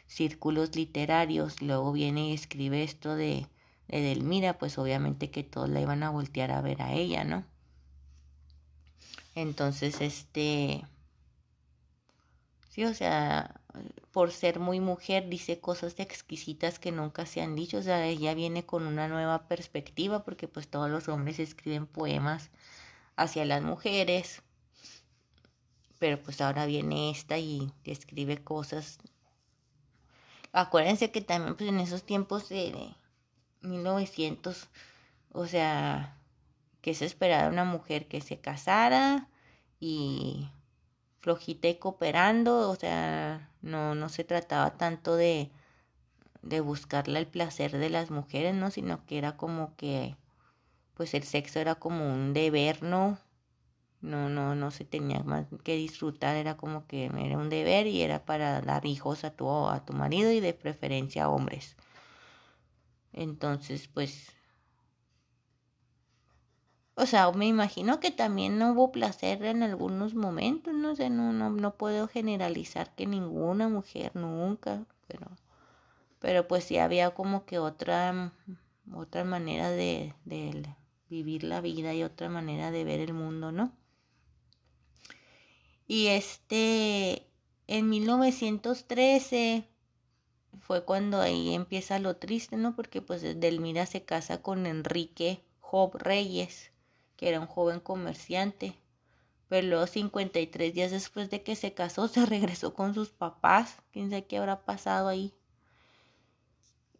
círculos 0.07 0.75
literarios, 0.75 1.61
luego 1.61 1.91
viene 1.91 2.29
y 2.29 2.33
escribe 2.33 2.83
esto 2.83 3.15
de, 3.15 3.47
de 3.87 4.01
Delmira, 4.01 4.57
pues 4.57 4.77
obviamente 4.77 5.31
que 5.31 5.43
todos 5.43 5.69
la 5.69 5.81
iban 5.81 6.03
a 6.03 6.09
voltear 6.09 6.51
a 6.51 6.61
ver 6.61 6.81
a 6.81 6.93
ella, 6.93 7.23
¿no? 7.23 7.45
Entonces, 9.35 10.01
este, 10.01 10.85
sí, 12.69 12.85
o 12.85 12.93
sea, 12.93 13.59
por 14.11 14.31
ser 14.31 14.59
muy 14.59 14.79
mujer 14.79 15.27
dice 15.27 15.59
cosas 15.59 15.99
exquisitas 15.99 16.77
que 16.77 16.91
nunca 16.91 17.25
se 17.25 17.41
han 17.41 17.55
dicho, 17.55 17.77
o 17.79 17.81
sea, 17.81 18.05
ella 18.05 18.35
viene 18.35 18.65
con 18.65 18.85
una 18.85 19.07
nueva 19.07 19.47
perspectiva 19.47 20.23
porque 20.23 20.47
pues 20.47 20.67
todos 20.67 20.89
los 20.89 21.07
hombres 21.09 21.39
escriben 21.39 21.87
poemas 21.87 22.51
hacia 23.15 23.45
las 23.45 23.61
mujeres, 23.61 24.41
pero 25.99 26.21
pues 26.21 26.41
ahora 26.41 26.65
viene 26.65 27.11
esta 27.11 27.37
y 27.37 27.71
escribe 27.83 28.43
cosas. 28.43 28.99
Acuérdense 30.51 31.11
que 31.11 31.21
también 31.21 31.55
pues 31.55 31.69
en 31.69 31.79
esos 31.79 32.03
tiempos 32.03 32.49
de 32.49 32.93
1900, 33.61 34.69
o 35.31 35.47
sea, 35.47 36.17
que 36.81 36.93
se 36.93 37.05
esperaba 37.05 37.49
una 37.49 37.63
mujer 37.63 38.07
que 38.07 38.21
se 38.21 38.39
casara 38.39 39.29
y 39.79 40.49
flojita 41.21 41.69
y 41.69 41.75
cooperando, 41.75 42.69
o 42.69 42.75
sea, 42.75 43.49
no, 43.61 43.95
no 43.95 44.09
se 44.09 44.25
trataba 44.25 44.77
tanto 44.77 45.15
de, 45.15 45.49
de 46.41 46.59
buscarle 46.59 47.19
el 47.19 47.27
placer 47.27 47.77
de 47.77 47.89
las 47.89 48.11
mujeres, 48.11 48.53
¿no? 48.53 48.69
Sino 48.69 49.05
que 49.05 49.17
era 49.17 49.37
como 49.37 49.75
que, 49.77 50.17
pues 50.95 51.13
el 51.13 51.23
sexo 51.23 51.59
era 51.59 51.75
como 51.75 52.13
un 52.13 52.33
deber, 52.33 52.83
¿no? 52.83 53.17
No, 54.01 54.29
no, 54.29 54.55
no 54.55 54.71
se 54.71 54.85
tenía 54.85 55.19
más 55.23 55.47
que 55.63 55.75
disfrutar, 55.75 56.35
era 56.35 56.57
como 56.57 56.85
que 56.87 57.05
era 57.05 57.37
un 57.37 57.49
deber 57.49 57.87
y 57.87 58.01
era 58.01 58.25
para 58.25 58.61
dar 58.61 58.85
hijos 58.85 59.23
a 59.23 59.31
tu, 59.31 59.49
a 59.49 59.85
tu 59.85 59.93
marido 59.93 60.31
y 60.31 60.39
de 60.39 60.53
preferencia 60.53 61.25
a 61.25 61.29
hombres. 61.29 61.77
Entonces, 63.13 63.87
pues 63.87 64.33
o 66.95 67.05
sea, 67.07 67.31
me 67.31 67.47
imagino 67.47 67.99
que 67.99 68.11
también 68.11 68.59
no 68.59 68.71
hubo 68.71 68.91
placer 68.91 69.43
en 69.45 69.63
algunos 69.63 70.13
momentos, 70.13 70.73
no 70.73 70.95
sé, 70.95 71.09
no, 71.09 71.33
no, 71.33 71.49
no 71.49 71.75
puedo 71.75 72.07
generalizar 72.07 72.93
que 72.95 73.07
ninguna 73.07 73.67
mujer 73.67 74.15
nunca, 74.15 74.85
pero, 75.07 75.27
pero 76.19 76.47
pues 76.47 76.65
sí 76.65 76.77
había 76.77 77.11
como 77.11 77.45
que 77.45 77.57
otra, 77.57 78.31
otra 78.93 79.23
manera 79.23 79.69
de, 79.71 80.13
de 80.25 80.49
vivir 81.13 81.43
la 81.43 81.61
vida 81.61 81.93
y 81.93 82.03
otra 82.03 82.27
manera 82.27 82.71
de 82.71 82.83
ver 82.83 82.99
el 82.99 83.13
mundo, 83.13 83.51
¿no? 83.51 83.71
Y 85.87 86.07
este, 86.07 87.27
en 87.67 87.89
1913 87.89 89.67
fue 90.59 90.83
cuando 90.85 91.21
ahí 91.21 91.53
empieza 91.53 91.99
lo 91.99 92.15
triste, 92.17 92.57
¿no? 92.57 92.75
Porque 92.75 93.01
pues 93.01 93.21
Delmira 93.21 93.85
se 93.85 94.03
casa 94.03 94.41
con 94.41 94.65
Enrique 94.65 95.43
Job 95.59 95.95
Reyes 95.97 96.73
que 97.15 97.29
era 97.29 97.39
un 97.39 97.47
joven 97.47 97.79
comerciante. 97.79 98.75
Pero 99.47 99.67
luego 99.67 99.87
53 99.87 100.73
días 100.73 100.91
después 100.91 101.29
de 101.29 101.43
que 101.43 101.55
se 101.55 101.73
casó, 101.73 102.07
se 102.07 102.25
regresó 102.25 102.73
con 102.73 102.93
sus 102.93 103.09
papás. 103.09 103.77
Quién 103.91 104.09
sabe 104.09 104.25
qué 104.25 104.37
habrá 104.37 104.65
pasado 104.65 105.07
ahí. 105.07 105.33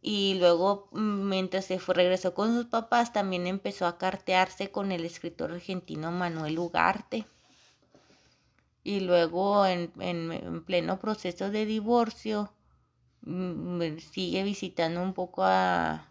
Y 0.04 0.36
luego, 0.36 0.90
mm, 0.92 1.30
mientras 1.30 1.66
se 1.66 1.80
fue, 1.80 1.96
regresó 1.96 2.36
con 2.36 2.54
sus 2.56 2.66
papás, 2.68 3.14
también 3.14 3.48
empezó 3.48 3.88
a 3.88 3.98
cartearse 3.98 4.70
con 4.70 4.92
el 4.92 5.06
escritor 5.06 5.52
argentino 5.52 6.12
Manuel 6.12 6.60
Ugarte. 6.60 7.26
Y 8.84 9.00
luego, 9.00 9.66
en, 9.66 9.92
en, 10.00 10.64
pleno 10.66 11.00
proceso 11.00 11.50
de 11.50 11.66
divorcio, 11.66 12.52
mm, 13.22 13.98
sigue 14.12 14.44
visitando 14.44 15.02
un 15.02 15.14
poco 15.14 15.44
a, 15.44 16.06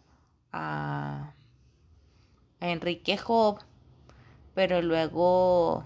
a, 0.52 1.34
a 2.60 2.68
Enrique 2.70 3.16
Job 3.18 3.60
pero 4.54 4.82
luego, 4.82 5.84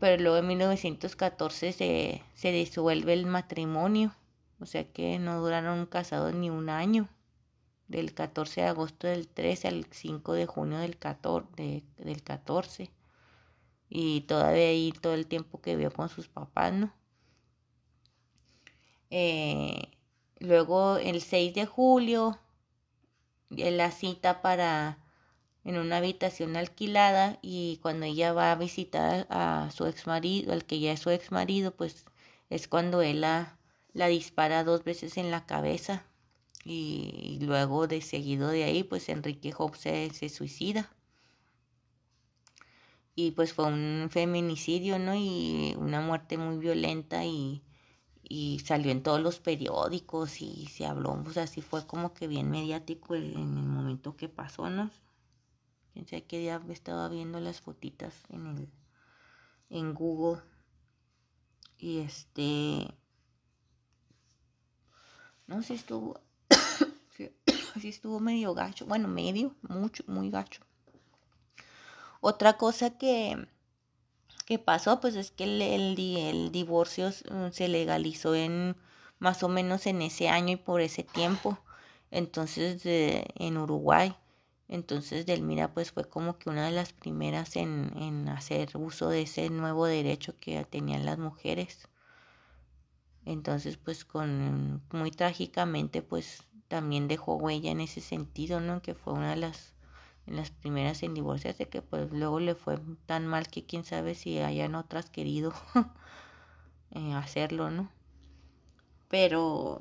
pero 0.00 0.22
luego 0.22 0.38
en 0.38 0.46
1914 0.48 1.72
se, 1.72 2.22
se 2.34 2.52
disuelve 2.52 3.12
el 3.12 3.26
matrimonio, 3.26 4.14
o 4.60 4.66
sea 4.66 4.84
que 4.92 5.18
no 5.18 5.40
duraron 5.40 5.86
casados 5.86 6.34
ni 6.34 6.50
un 6.50 6.68
año, 6.70 7.08
del 7.88 8.14
14 8.14 8.62
de 8.62 8.66
agosto 8.68 9.06
del 9.06 9.28
13 9.28 9.68
al 9.68 9.86
5 9.90 10.32
de 10.32 10.46
junio 10.46 10.78
del 10.78 10.96
14, 10.96 11.84
del 11.98 12.22
14 12.22 12.90
y 13.88 14.22
todavía 14.22 14.68
ahí 14.68 14.92
todo 15.00 15.14
el 15.14 15.26
tiempo 15.26 15.60
que 15.60 15.76
vio 15.76 15.90
con 15.92 16.08
sus 16.08 16.28
papás, 16.28 16.72
¿no? 16.72 16.92
Eh, 19.10 19.90
luego 20.40 20.96
el 20.96 21.20
6 21.20 21.54
de 21.54 21.66
julio, 21.66 22.38
la 23.50 23.90
cita 23.92 24.42
para 24.42 24.98
en 25.64 25.78
una 25.78 25.98
habitación 25.98 26.56
alquilada 26.56 27.38
y 27.40 27.78
cuando 27.82 28.06
ella 28.06 28.32
va 28.32 28.52
a 28.52 28.56
visitar 28.56 29.26
a 29.30 29.70
su 29.74 29.86
ex 29.86 30.06
marido, 30.06 30.52
al 30.52 30.64
que 30.64 30.80
ya 30.80 30.92
es 30.92 31.00
su 31.00 31.10
ex 31.10 31.32
marido, 31.32 31.74
pues 31.74 32.04
es 32.50 32.68
cuando 32.68 33.00
él 33.02 33.22
la, 33.22 33.56
la 33.94 34.08
dispara 34.08 34.64
dos 34.64 34.84
veces 34.84 35.16
en 35.16 35.30
la 35.30 35.46
cabeza 35.46 36.04
y, 36.64 37.38
luego 37.42 37.86
de 37.86 38.02
seguido 38.02 38.48
de 38.48 38.64
ahí 38.64 38.84
pues 38.84 39.08
Enrique 39.08 39.54
Hope 39.56 39.78
se, 39.78 40.10
se 40.10 40.28
suicida 40.28 40.90
y 43.16 43.30
pues 43.32 43.52
fue 43.52 43.66
un 43.66 44.08
feminicidio, 44.10 44.98
¿no? 44.98 45.14
Y 45.14 45.74
una 45.78 46.00
muerte 46.00 46.36
muy 46.36 46.58
violenta 46.58 47.24
y, 47.24 47.62
y 48.22 48.60
salió 48.64 48.90
en 48.90 49.02
todos 49.02 49.20
los 49.20 49.38
periódicos 49.38 50.40
y 50.42 50.66
se 50.66 50.86
habló, 50.86 51.20
pues 51.22 51.36
así 51.36 51.62
fue 51.62 51.86
como 51.86 52.12
que 52.12 52.26
bien 52.26 52.50
mediático 52.50 53.14
en 53.14 53.36
el 53.36 53.46
momento 53.46 54.16
que 54.16 54.28
pasó, 54.28 54.68
¿no? 54.68 54.90
Quién 55.92 56.08
sabe 56.08 56.24
qué 56.24 56.40
día 56.40 56.60
estaba 56.70 57.08
viendo 57.08 57.38
las 57.38 57.60
fotitas 57.60 58.14
en 58.30 58.46
el 58.46 58.68
en 59.70 59.94
Google 59.94 60.42
y 61.78 61.98
este 61.98 62.94
no 65.46 65.60
estuvo 65.60 66.20
sí 67.80 67.88
estuvo 67.88 68.20
medio 68.20 68.54
gacho, 68.54 68.86
bueno 68.86 69.08
medio, 69.08 69.54
mucho, 69.62 70.04
muy 70.06 70.30
gacho. 70.30 70.62
Otra 72.20 72.56
cosa 72.56 72.96
que, 72.96 73.46
que 74.46 74.58
pasó, 74.58 75.00
pues 75.00 75.14
es 75.16 75.30
que 75.30 75.44
el, 75.44 75.60
el, 75.60 76.52
divorcio 76.52 77.10
mm, 77.30 77.50
se 77.52 77.68
legalizó 77.68 78.34
en 78.34 78.76
más 79.18 79.42
o 79.42 79.48
menos 79.48 79.86
en 79.86 80.02
ese 80.02 80.28
año 80.28 80.52
y 80.52 80.56
por 80.56 80.80
ese 80.80 81.02
tiempo. 81.02 81.58
Entonces, 82.10 82.80
en 82.84 83.58
Uruguay. 83.58 84.16
Entonces, 84.68 85.26
Delmira 85.26 85.74
pues 85.74 85.92
fue 85.92 86.08
como 86.08 86.38
que 86.38 86.48
una 86.48 86.64
de 86.66 86.72
las 86.72 86.92
primeras 86.92 87.56
en, 87.56 87.92
en 87.96 88.28
hacer 88.28 88.70
uso 88.74 89.10
de 89.10 89.22
ese 89.22 89.50
nuevo 89.50 89.86
derecho 89.86 90.34
que 90.40 90.64
tenían 90.64 91.04
las 91.04 91.18
mujeres. 91.18 91.88
Entonces, 93.24 93.76
pues 93.76 94.04
con 94.04 94.82
muy 94.92 95.10
trágicamente, 95.10 96.02
pues 96.02 96.42
también 96.68 97.08
dejó 97.08 97.36
huella 97.36 97.70
en 97.70 97.80
ese 97.80 98.00
sentido, 98.00 98.60
¿no? 98.60 98.82
Que 98.82 98.94
fue 98.94 99.12
una 99.14 99.30
de 99.30 99.36
las 99.36 99.74
en 100.26 100.36
las 100.36 100.50
primeras 100.50 101.02
en 101.02 101.14
divorciarse, 101.14 101.68
que 101.68 101.82
pues 101.82 102.10
luego 102.10 102.40
le 102.40 102.54
fue 102.54 102.78
tan 103.06 103.26
mal 103.26 103.48
que 103.48 103.64
quién 103.66 103.84
sabe 103.84 104.14
si 104.14 104.38
hayan 104.38 104.74
otras 104.74 105.10
querido 105.10 105.52
eh, 106.92 107.12
hacerlo, 107.12 107.70
¿no? 107.70 107.90
Pero, 109.10 109.80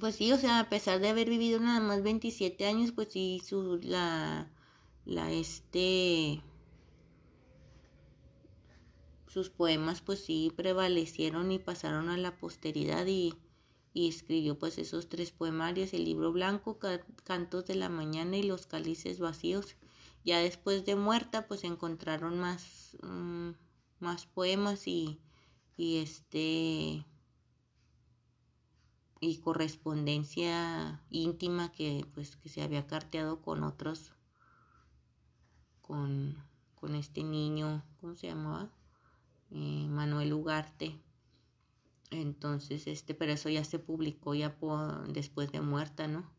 pues 0.00 0.16
sí, 0.16 0.32
o 0.32 0.38
sea, 0.38 0.60
a 0.60 0.68
pesar 0.68 1.00
de 1.00 1.08
haber 1.08 1.28
vivido 1.28 1.60
nada 1.60 1.80
más 1.80 2.02
27 2.02 2.66
años, 2.66 2.92
pues 2.92 3.12
sí, 3.12 3.42
su, 3.44 3.78
la, 3.82 4.48
la, 5.04 5.30
este, 5.30 6.40
sus 9.28 9.50
poemas 9.50 10.00
pues 10.00 10.24
sí 10.24 10.52
prevalecieron 10.56 11.52
y 11.52 11.58
pasaron 11.58 12.08
a 12.08 12.16
la 12.16 12.36
posteridad 12.38 13.06
y 13.06 13.34
y 13.98 14.08
escribió 14.08 14.56
pues 14.56 14.78
esos 14.78 15.08
tres 15.08 15.32
poemarios, 15.32 15.92
el 15.92 16.04
libro 16.04 16.32
blanco, 16.32 16.78
Cantos 17.24 17.66
de 17.66 17.74
la 17.74 17.88
Mañana 17.88 18.36
y 18.36 18.44
Los 18.44 18.66
Cálices 18.66 19.18
Vacíos. 19.18 19.76
Ya 20.24 20.38
después 20.38 20.84
de 20.84 20.94
muerta 20.94 21.48
pues 21.48 21.64
encontraron 21.64 22.38
más, 22.38 22.96
mm, 23.02 23.50
más 23.98 24.26
poemas 24.26 24.86
y, 24.86 25.18
y 25.76 25.98
este 25.98 27.04
y 29.20 29.38
correspondencia 29.38 31.02
íntima 31.10 31.72
que 31.72 32.06
pues 32.14 32.36
que 32.36 32.48
se 32.48 32.62
había 32.62 32.86
carteado 32.86 33.42
con 33.42 33.64
otros 33.64 34.12
con, 35.80 36.36
con 36.76 36.94
este 36.94 37.24
niño 37.24 37.82
¿cómo 38.00 38.14
se 38.14 38.28
llamaba? 38.28 38.70
Eh, 39.50 39.86
Manuel 39.88 40.32
Ugarte 40.32 41.00
entonces, 42.10 42.86
este, 42.86 43.14
pero 43.14 43.32
eso 43.32 43.48
ya 43.50 43.64
se 43.64 43.78
publicó 43.78 44.34
ya 44.34 44.56
después 45.08 45.52
de 45.52 45.60
muerta, 45.60 46.08
¿no? 46.08 46.30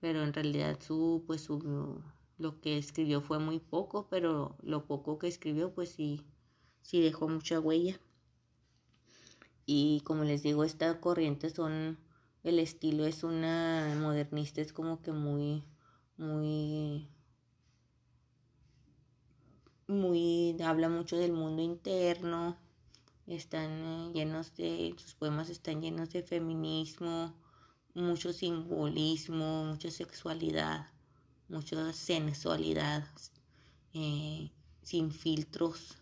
Pero 0.00 0.22
en 0.22 0.32
realidad 0.32 0.78
su, 0.80 1.24
pues 1.26 1.42
su, 1.42 2.02
lo 2.38 2.60
que 2.60 2.78
escribió 2.78 3.20
fue 3.20 3.38
muy 3.38 3.58
poco, 3.58 4.08
pero 4.08 4.56
lo 4.62 4.86
poco 4.86 5.18
que 5.18 5.28
escribió, 5.28 5.74
pues 5.74 5.90
sí, 5.90 6.22
sí 6.82 7.00
dejó 7.02 7.28
mucha 7.28 7.60
huella. 7.60 8.00
Y 9.66 10.00
como 10.04 10.24
les 10.24 10.42
digo, 10.42 10.64
esta 10.64 11.00
corriente 11.00 11.50
son, 11.50 11.98
el 12.42 12.58
estilo 12.58 13.04
es 13.04 13.24
una 13.24 13.98
modernista, 14.00 14.60
es 14.62 14.72
como 14.72 15.02
que 15.02 15.12
muy, 15.12 15.64
muy, 16.16 17.10
muy, 19.88 20.56
habla 20.62 20.88
mucho 20.88 21.16
del 21.16 21.32
mundo 21.32 21.62
interno, 21.62 22.56
están 23.26 23.70
eh, 23.70 24.12
llenos 24.14 24.54
de, 24.56 24.94
sus 24.98 25.14
poemas 25.14 25.50
están 25.50 25.80
llenos 25.80 26.10
de 26.10 26.22
feminismo, 26.22 27.34
mucho 27.94 28.32
simbolismo, 28.32 29.64
mucha 29.64 29.90
sexualidad, 29.90 30.88
mucha 31.48 31.92
sensualidad, 31.92 33.08
eh, 33.94 34.50
sin 34.82 35.10
filtros. 35.10 35.96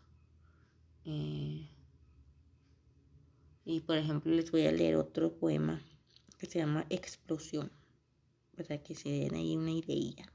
Eh, 1.07 1.69
y 3.67 3.81
por 3.81 3.97
ejemplo 3.97 4.33
les 4.33 4.51
voy 4.51 4.67
a 4.67 4.73
leer 4.73 4.97
otro 4.97 5.33
poema 5.35 5.81
que 6.39 6.47
se 6.47 6.59
llama 6.59 6.87
Explosión, 6.91 7.71
para 8.57 8.83
que 8.83 8.95
se 8.95 9.09
den 9.09 9.35
ahí 9.35 9.57
una 9.57 9.73
idea. 9.73 10.31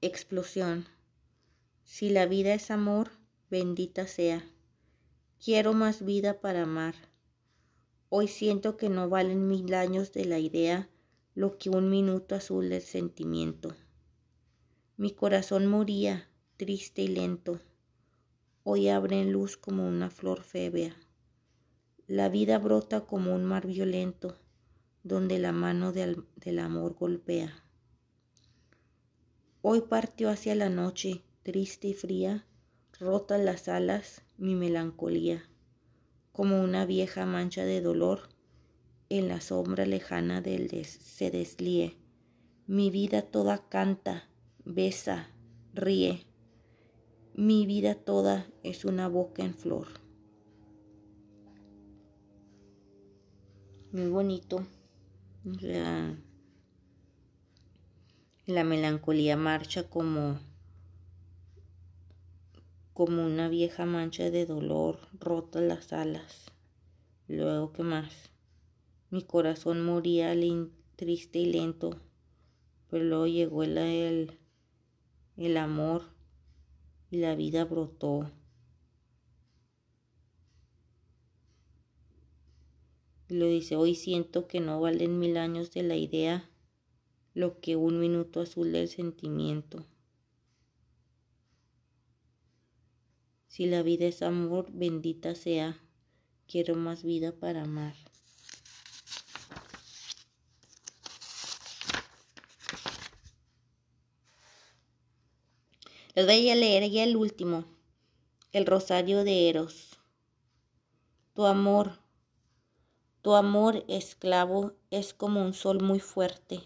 Explosión. 0.00 0.86
Si 1.84 2.10
la 2.10 2.26
vida 2.26 2.54
es 2.54 2.70
amor, 2.70 3.10
bendita 3.50 4.06
sea 4.06 4.44
Quiero 5.42 5.72
más 5.72 6.04
vida 6.04 6.42
para 6.42 6.64
amar. 6.64 6.94
Hoy 8.10 8.28
siento 8.28 8.76
que 8.76 8.90
no 8.90 9.08
valen 9.08 9.48
mil 9.48 9.72
años 9.72 10.12
de 10.12 10.26
la 10.26 10.38
idea 10.38 10.90
lo 11.34 11.56
que 11.56 11.70
un 11.70 11.88
minuto 11.88 12.34
azul 12.34 12.68
del 12.68 12.82
sentimiento. 12.82 13.74
Mi 14.98 15.12
corazón 15.12 15.66
moría, 15.66 16.28
triste 16.58 17.00
y 17.00 17.08
lento. 17.08 17.58
Hoy 18.64 18.88
abre 18.88 19.18
en 19.18 19.32
luz 19.32 19.56
como 19.56 19.88
una 19.88 20.10
flor 20.10 20.42
fébea. 20.42 20.94
La 22.06 22.28
vida 22.28 22.58
brota 22.58 23.06
como 23.06 23.34
un 23.34 23.46
mar 23.46 23.66
violento, 23.66 24.36
donde 25.04 25.38
la 25.38 25.52
mano 25.52 25.92
del 25.92 26.58
amor 26.58 26.96
golpea. 26.96 27.64
Hoy 29.62 29.80
partió 29.80 30.28
hacia 30.28 30.54
la 30.54 30.68
noche, 30.68 31.22
triste 31.42 31.88
y 31.88 31.94
fría, 31.94 32.46
rotas 32.98 33.40
las 33.40 33.68
alas, 33.68 34.22
mi 34.36 34.54
melancolía, 34.54 35.48
como 36.32 36.62
una 36.62 36.84
vieja 36.86 37.26
mancha 37.26 37.64
de 37.64 37.80
dolor 37.80 38.28
en 39.08 39.28
la 39.28 39.40
sombra 39.40 39.86
lejana 39.86 40.40
del 40.40 40.84
se 40.84 41.30
deslíe. 41.30 41.96
Mi 42.66 42.90
vida 42.90 43.22
toda 43.22 43.68
canta, 43.68 44.28
besa, 44.64 45.28
ríe. 45.74 46.24
Mi 47.34 47.66
vida 47.66 47.96
toda 47.96 48.46
es 48.62 48.84
una 48.84 49.08
boca 49.08 49.42
en 49.42 49.54
flor. 49.54 49.88
Muy 53.92 54.08
bonito. 54.08 54.64
la 58.46 58.64
melancolía 58.64 59.36
marcha 59.36 59.88
como 59.88 60.38
como 63.00 63.24
una 63.24 63.48
vieja 63.48 63.86
mancha 63.86 64.30
de 64.30 64.44
dolor 64.44 64.98
rota 65.18 65.62
las 65.62 65.94
alas. 65.94 66.52
Luego, 67.28 67.72
¿qué 67.72 67.82
más? 67.82 68.12
Mi 69.08 69.22
corazón 69.22 69.82
moría 69.82 70.34
triste 70.96 71.38
y 71.38 71.46
lento, 71.46 71.98
pero 72.90 73.02
luego 73.04 73.26
llegó 73.26 73.62
el, 73.62 74.38
el, 75.38 75.56
amor 75.56 76.10
y 77.10 77.16
la 77.20 77.34
vida 77.36 77.64
brotó. 77.64 78.30
Lo 83.28 83.46
dice, 83.46 83.76
hoy 83.76 83.94
siento 83.94 84.46
que 84.46 84.60
no 84.60 84.78
valen 84.78 85.18
mil 85.18 85.38
años 85.38 85.70
de 85.70 85.84
la 85.84 85.96
idea 85.96 86.50
lo 87.32 87.60
que 87.60 87.76
un 87.76 87.98
minuto 87.98 88.42
azul 88.42 88.72
del 88.72 88.88
sentimiento. 88.88 89.86
Si 93.50 93.66
la 93.66 93.82
vida 93.82 94.06
es 94.06 94.22
amor, 94.22 94.70
bendita 94.70 95.34
sea. 95.34 95.76
Quiero 96.46 96.76
más 96.76 97.02
vida 97.02 97.32
para 97.32 97.62
amar. 97.62 97.96
Les 106.14 106.26
voy 106.26 106.48
a 106.48 106.54
leer 106.54 106.88
ya 106.92 107.02
el 107.02 107.16
último, 107.16 107.64
el 108.52 108.66
Rosario 108.66 109.24
de 109.24 109.48
Eros. 109.48 109.98
Tu 111.34 111.44
amor, 111.44 111.98
tu 113.20 113.34
amor 113.34 113.84
esclavo 113.88 114.74
es 114.92 115.12
como 115.12 115.42
un 115.42 115.54
sol 115.54 115.82
muy 115.82 115.98
fuerte, 115.98 116.60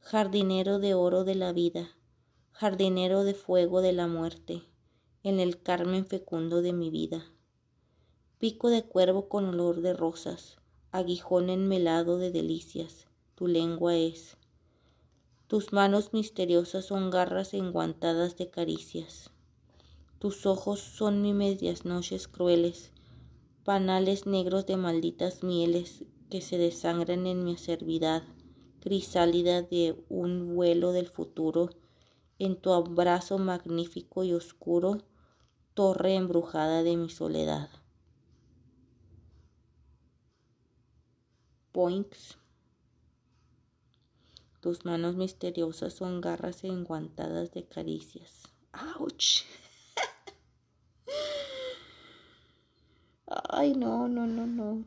jardinero 0.00 0.80
de 0.80 0.94
oro 0.94 1.22
de 1.22 1.36
la 1.36 1.52
vida, 1.52 1.96
jardinero 2.50 3.22
de 3.22 3.34
fuego 3.34 3.82
de 3.82 3.92
la 3.92 4.08
muerte 4.08 4.73
en 5.24 5.40
el 5.40 5.62
carmen 5.62 6.04
fecundo 6.04 6.60
de 6.60 6.74
mi 6.74 6.90
vida. 6.90 7.24
Pico 8.38 8.68
de 8.68 8.82
cuervo 8.82 9.30
con 9.30 9.46
olor 9.46 9.80
de 9.80 9.94
rosas, 9.94 10.58
aguijón 10.92 11.48
enmelado 11.48 12.18
de 12.18 12.30
delicias, 12.30 13.06
tu 13.34 13.46
lengua 13.46 13.96
es. 13.96 14.36
Tus 15.46 15.72
manos 15.72 16.12
misteriosas 16.12 16.84
son 16.84 17.08
garras 17.08 17.54
enguantadas 17.54 18.36
de 18.36 18.50
caricias. 18.50 19.30
Tus 20.18 20.44
ojos 20.44 20.80
son 20.80 21.22
mi 21.22 21.32
medias 21.32 21.86
noches 21.86 22.28
crueles, 22.28 22.92
panales 23.64 24.26
negros 24.26 24.66
de 24.66 24.76
malditas 24.76 25.42
mieles 25.42 26.04
que 26.28 26.42
se 26.42 26.58
desangran 26.58 27.26
en 27.26 27.44
mi 27.44 27.54
acervidad, 27.54 28.24
crisálida 28.80 29.62
de 29.62 29.96
un 30.10 30.54
vuelo 30.54 30.92
del 30.92 31.08
futuro, 31.08 31.70
en 32.38 32.56
tu 32.56 32.74
abrazo 32.74 33.38
magnífico 33.38 34.22
y 34.22 34.34
oscuro, 34.34 34.98
torre 35.74 36.14
embrujada 36.14 36.82
de 36.84 36.96
mi 36.96 37.10
soledad. 37.10 37.68
Points. 41.72 42.38
Tus 44.60 44.84
manos 44.84 45.16
misteriosas 45.16 45.92
son 45.92 46.20
garras 46.20 46.62
enguantadas 46.62 47.50
de 47.50 47.66
caricias. 47.66 48.48
¡Auch! 48.72 49.44
Ay, 53.26 53.74
no, 53.74 54.06
no, 54.08 54.26
no, 54.26 54.46
no. 54.46 54.84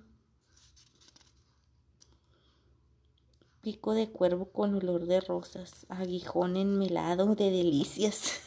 Pico 3.61 3.93
de 3.93 4.09
cuervo 4.09 4.45
con 4.45 4.75
olor 4.75 5.05
de 5.07 5.19
rosas, 5.19 5.85
aguijón 5.89 6.55
enmelado 6.55 7.35
de 7.35 7.51
delicias. 7.51 8.39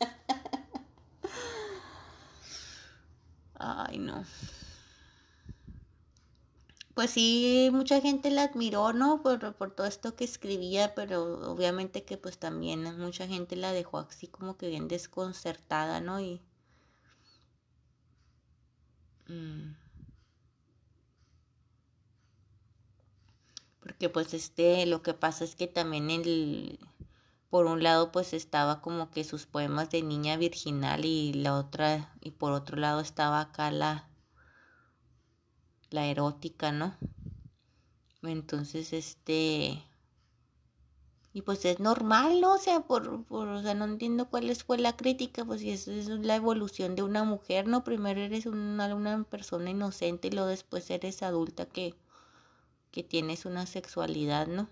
Ay, 3.62 3.98
no 3.98 4.09
pues 6.94 7.10
sí, 7.12 7.70
mucha 7.72 8.00
gente 8.00 8.30
la 8.30 8.42
admiró, 8.44 8.92
¿no? 8.92 9.22
Por, 9.22 9.54
por 9.54 9.70
todo 9.74 9.86
esto 9.86 10.16
que 10.16 10.24
escribía, 10.24 10.94
pero 10.94 11.50
obviamente 11.50 12.04
que 12.04 12.18
pues 12.18 12.38
también 12.38 12.98
mucha 12.98 13.26
gente 13.26 13.56
la 13.56 13.72
dejó 13.72 13.98
así 13.98 14.26
como 14.28 14.56
que 14.56 14.68
bien 14.68 14.86
desconcertada, 14.88 16.00
¿no? 16.00 16.20
Y... 16.20 16.42
Mm, 19.28 19.74
porque 23.80 24.08
pues 24.08 24.34
este, 24.34 24.84
lo 24.86 25.02
que 25.02 25.14
pasa 25.14 25.44
es 25.44 25.54
que 25.56 25.66
también 25.66 26.10
el, 26.10 26.78
por 27.50 27.66
un 27.66 27.82
lado 27.82 28.12
pues 28.12 28.32
estaba 28.34 28.80
como 28.82 29.10
que 29.10 29.24
sus 29.24 29.46
poemas 29.46 29.90
de 29.90 30.02
niña 30.02 30.36
virginal 30.36 31.04
y 31.04 31.32
la 31.32 31.56
otra, 31.56 32.14
y 32.20 32.32
por 32.32 32.52
otro 32.52 32.76
lado 32.76 33.00
estaba 33.00 33.40
acá 33.40 33.70
la, 33.70 34.09
la 35.90 36.06
erótica, 36.06 36.72
¿no? 36.72 36.96
Entonces, 38.22 38.92
este... 38.92 39.82
Y 41.32 41.42
pues 41.42 41.64
es 41.64 41.78
normal, 41.78 42.40
¿no? 42.40 42.54
O 42.54 42.58
sea, 42.58 42.80
por, 42.80 43.24
por, 43.24 43.48
o 43.48 43.62
sea, 43.62 43.74
no 43.74 43.84
entiendo 43.84 44.28
cuál 44.28 44.54
fue 44.56 44.78
la 44.78 44.96
crítica, 44.96 45.44
pues 45.44 45.60
si 45.60 45.70
eso 45.70 45.92
es 45.92 46.08
la 46.08 46.34
evolución 46.36 46.96
de 46.96 47.02
una 47.04 47.22
mujer, 47.24 47.68
¿no? 47.68 47.84
Primero 47.84 48.20
eres 48.20 48.46
una, 48.46 48.92
una 48.94 49.22
persona 49.24 49.70
inocente 49.70 50.28
y 50.28 50.32
luego 50.32 50.48
después 50.48 50.90
eres 50.90 51.22
adulta 51.22 51.66
que, 51.66 51.94
que 52.90 53.02
tienes 53.04 53.44
una 53.46 53.66
sexualidad, 53.66 54.48
¿no? 54.48 54.68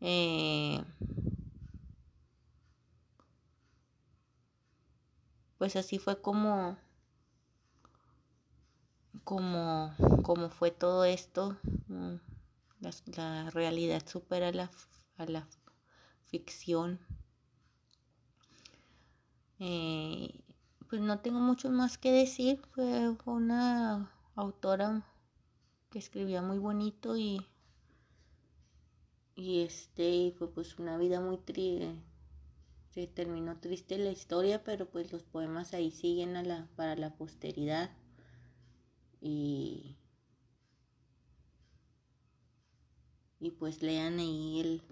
Eh, 0.00 0.82
pues 5.58 5.76
así 5.76 5.98
fue 5.98 6.20
como 6.20 6.76
como, 9.22 9.94
como 10.22 10.50
fue 10.50 10.70
todo 10.70 11.04
esto, 11.04 11.56
mm, 11.88 12.14
la, 13.16 13.50
realidad 13.50 14.02
supera 14.06 14.50
la, 14.52 14.70
a 15.16 15.26
la 15.26 15.46
ficción. 16.26 16.98
Eh, 19.60 20.40
pues 20.88 21.00
no 21.00 21.20
tengo 21.20 21.38
mucho 21.38 21.70
más 21.70 21.96
que 21.96 22.10
decir, 22.10 22.60
fue 22.72 23.16
una 23.26 24.12
autora 24.34 25.06
que 25.90 25.98
escribía 25.98 26.42
muy 26.42 26.58
bonito 26.58 27.16
y 27.16 27.46
y 29.36 29.62
este 29.62 30.32
fue 30.38 30.52
pues 30.52 30.78
una 30.78 30.96
vida 30.96 31.20
muy 31.20 31.38
triste 31.38 31.94
se 32.90 33.08
terminó 33.08 33.58
triste 33.58 33.98
la 33.98 34.10
historia 34.10 34.62
pero 34.62 34.86
pues 34.86 35.12
los 35.12 35.24
poemas 35.24 35.74
ahí 35.74 35.90
siguen 35.90 36.34
la 36.46 36.68
para 36.76 36.94
la 36.94 37.16
posteridad 37.16 37.90
y, 39.24 39.96
y 43.40 43.50
pues 43.52 43.82
lean 43.82 44.18
ahí 44.18 44.60
el, 44.60 44.82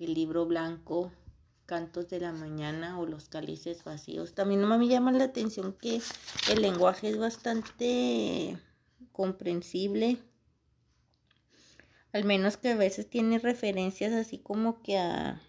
el 0.00 0.14
libro 0.14 0.46
blanco 0.46 1.12
Cantos 1.66 2.08
de 2.08 2.18
la 2.18 2.32
Mañana 2.32 2.98
o 2.98 3.06
Los 3.06 3.28
Cálices 3.28 3.84
Vacíos. 3.84 4.34
También 4.34 4.66
me 4.66 4.88
llama 4.88 5.12
la 5.12 5.22
atención 5.22 5.72
que 5.72 6.02
el 6.50 6.60
lenguaje 6.60 7.10
es 7.10 7.18
bastante 7.18 8.58
comprensible. 9.12 10.18
Al 12.12 12.24
menos 12.24 12.56
que 12.56 12.70
a 12.70 12.76
veces 12.76 13.08
tiene 13.08 13.38
referencias 13.38 14.12
así 14.12 14.38
como 14.38 14.82
que 14.82 14.98
a, 14.98 15.40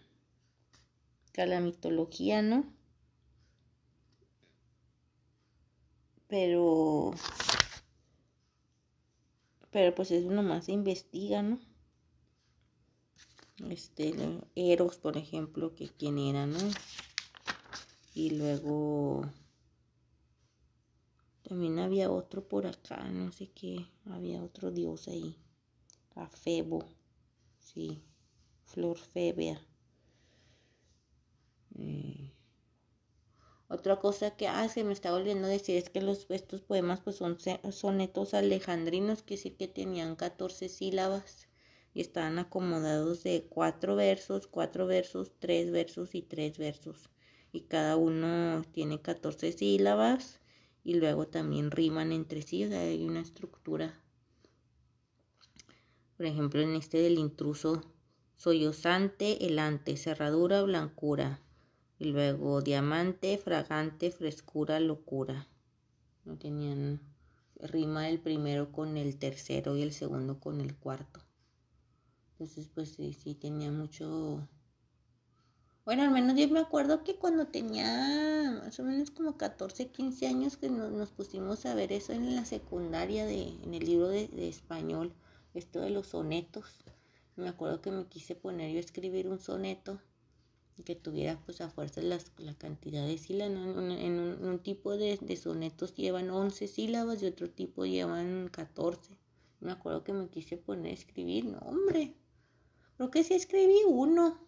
que 1.33 1.41
a 1.41 1.47
la 1.47 1.61
mitología, 1.61 2.43
¿no? 2.43 2.71
Pero 6.31 7.11
pero 9.69 9.93
pues 9.93 10.11
es 10.11 10.23
uno 10.23 10.41
más 10.43 10.69
investiga, 10.69 11.41
¿no? 11.41 11.59
Este, 13.69 14.13
Eros, 14.55 14.97
por 14.97 15.17
ejemplo, 15.17 15.75
que 15.75 15.89
quién 15.89 16.17
era, 16.17 16.45
¿no? 16.47 16.57
Y 18.15 18.29
luego 18.31 19.29
también 21.43 21.79
había 21.79 22.09
otro 22.09 22.47
por 22.47 22.65
acá, 22.65 23.03
no 23.11 23.33
sé 23.33 23.51
qué, 23.51 23.85
había 24.05 24.41
otro 24.41 24.71
dios 24.71 25.09
ahí. 25.09 25.35
A 26.15 26.29
Febo, 26.29 26.85
sí, 27.59 28.01
Flor 28.63 28.97
Febea. 28.97 29.61
Eh, 31.75 32.31
otra 33.71 33.99
cosa 33.99 34.31
que 34.31 34.49
ah, 34.49 34.67
me 34.83 34.91
está 34.91 35.11
volviendo 35.11 35.47
decir 35.47 35.77
es 35.77 35.89
que 35.89 36.01
los, 36.01 36.25
estos 36.29 36.61
poemas 36.61 36.99
pues 36.99 37.15
son 37.15 37.37
sonetos 37.71 38.33
alejandrinos, 38.33 39.23
que 39.23 39.37
sí 39.37 39.51
que 39.51 39.69
tenían 39.69 40.17
14 40.17 40.67
sílabas 40.67 41.47
y 41.93 42.01
estaban 42.01 42.37
acomodados 42.37 43.23
de 43.23 43.47
cuatro 43.49 43.95
versos, 43.95 44.47
cuatro 44.47 44.87
versos, 44.87 45.31
tres 45.39 45.71
versos 45.71 46.15
y 46.15 46.21
tres 46.21 46.57
versos. 46.57 47.09
Y 47.53 47.61
cada 47.61 47.95
uno 47.95 48.61
tiene 48.73 49.01
14 49.01 49.53
sílabas 49.53 50.41
y 50.83 50.95
luego 50.95 51.27
también 51.27 51.71
riman 51.71 52.11
entre 52.11 52.41
sí, 52.41 52.65
o 52.65 52.67
sea, 52.67 52.81
hay 52.81 53.05
una 53.05 53.21
estructura. 53.21 54.01
Por 56.17 56.25
ejemplo, 56.25 56.61
en 56.61 56.75
este 56.75 56.97
del 56.97 57.17
intruso, 57.17 57.81
sollozante, 58.35 59.45
elante, 59.45 59.95
cerradura, 59.95 60.61
blancura, 60.61 61.41
y 62.01 62.05
luego 62.05 62.63
diamante, 62.63 63.37
fragante, 63.37 64.09
frescura, 64.09 64.79
locura. 64.79 65.47
No 66.25 66.35
tenían 66.35 66.99
rima 67.59 68.09
el 68.09 68.19
primero 68.19 68.71
con 68.71 68.97
el 68.97 69.19
tercero 69.19 69.77
y 69.77 69.83
el 69.83 69.93
segundo 69.93 70.39
con 70.39 70.61
el 70.61 70.75
cuarto. 70.75 71.19
Entonces, 72.31 72.67
pues 72.73 72.93
sí, 72.93 73.13
sí 73.13 73.35
tenía 73.35 73.71
mucho... 73.71 74.47
Bueno, 75.85 76.01
al 76.01 76.09
menos 76.09 76.35
yo 76.35 76.47
me 76.47 76.59
acuerdo 76.59 77.03
que 77.03 77.17
cuando 77.17 77.45
tenía 77.45 78.61
más 78.63 78.79
o 78.79 78.83
menos 78.83 79.11
como 79.11 79.37
14, 79.37 79.89
15 79.89 80.25
años 80.25 80.57
que 80.57 80.71
nos, 80.71 81.11
pusimos 81.11 81.67
a 81.67 81.75
ver 81.75 81.91
eso 81.91 82.13
en 82.13 82.35
la 82.35 82.45
secundaria 82.45 83.27
de, 83.27 83.59
en 83.61 83.75
el 83.75 83.85
libro 83.85 84.07
de, 84.07 84.27
de 84.27 84.49
español, 84.49 85.13
esto 85.53 85.81
de 85.81 85.91
los 85.91 86.07
sonetos. 86.07 86.65
Me 87.35 87.47
acuerdo 87.47 87.79
que 87.79 87.91
me 87.91 88.07
quise 88.07 88.33
poner 88.33 88.71
yo 88.71 88.77
a 88.77 88.79
escribir 88.79 89.27
un 89.27 89.37
soneto 89.37 89.99
que 90.83 90.95
tuviera 90.95 91.39
pues 91.45 91.61
a 91.61 91.69
fuerza 91.69 92.01
las, 92.01 92.31
la 92.37 92.53
cantidad 92.55 93.05
de 93.05 93.17
sílabas. 93.17 93.51
En, 93.53 94.19
un, 94.19 94.59
tipo 94.59 94.97
de, 94.97 95.17
sonetos 95.37 95.95
llevan 95.95 96.29
11 96.29 96.67
sílabas 96.67 97.21
y 97.21 97.27
otro 97.27 97.49
tipo 97.49 97.85
llevan 97.85 98.49
14. 98.49 99.17
Me 99.59 99.71
acuerdo 99.71 100.03
que 100.03 100.13
me 100.13 100.27
quise 100.29 100.57
poner 100.57 100.91
a 100.91 100.95
escribir, 100.95 101.45
no 101.45 101.59
hombre, 101.59 102.15
creo 102.97 103.11
que 103.11 103.23
sí 103.23 103.35
escribí 103.35 103.77
uno, 103.87 104.39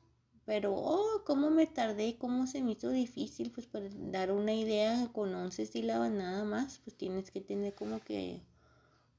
pero 0.46 0.74
oh, 0.76 1.24
cómo 1.24 1.52
me 1.52 1.68
tardé, 1.68 2.18
cómo 2.18 2.48
se 2.48 2.64
me 2.64 2.72
hizo 2.72 2.90
difícil, 2.90 3.52
pues 3.52 3.68
para 3.68 3.88
dar 3.92 4.32
una 4.32 4.54
idea 4.54 5.10
con 5.14 5.34
11 5.34 5.68
sílabas 5.68 6.12
nada 6.12 6.44
más, 6.46 6.80
pues 6.84 6.98
tienes 6.98 7.30
que 7.30 7.42
tener 7.42 7.76
como 7.76 8.00
que 8.00 8.42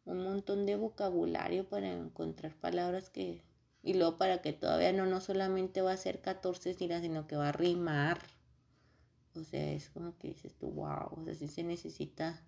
un 0.05 0.23
montón 0.25 0.67
de 0.67 0.77
vocabulario 0.77 1.69
para 1.69 1.93
encontrar 1.93 2.55
palabras 2.57 3.09
que 3.09 3.41
y 3.85 3.93
luego 3.95 4.17
para 4.17 4.41
que 4.41 4.55
todavía 4.55 4.93
no, 4.95 5.05
no 5.05 5.21
solamente 5.21 5.83
va 5.83 5.93
a 5.93 5.97
ser 5.99 6.23
14 6.23 6.75
tiras, 6.75 7.03
sino 7.03 7.27
que 7.27 7.37
va 7.37 7.51
a 7.51 7.53
rimar. 7.53 8.19
O 9.35 9.45
sea, 9.45 9.73
es 9.73 9.91
como 9.91 10.17
que 10.17 10.29
dices 10.29 10.55
tú, 10.59 10.71
wow, 10.71 11.11
o 11.11 11.23
sea, 11.25 11.35
sí 11.35 11.49
se 11.49 11.63
necesita 11.63 12.43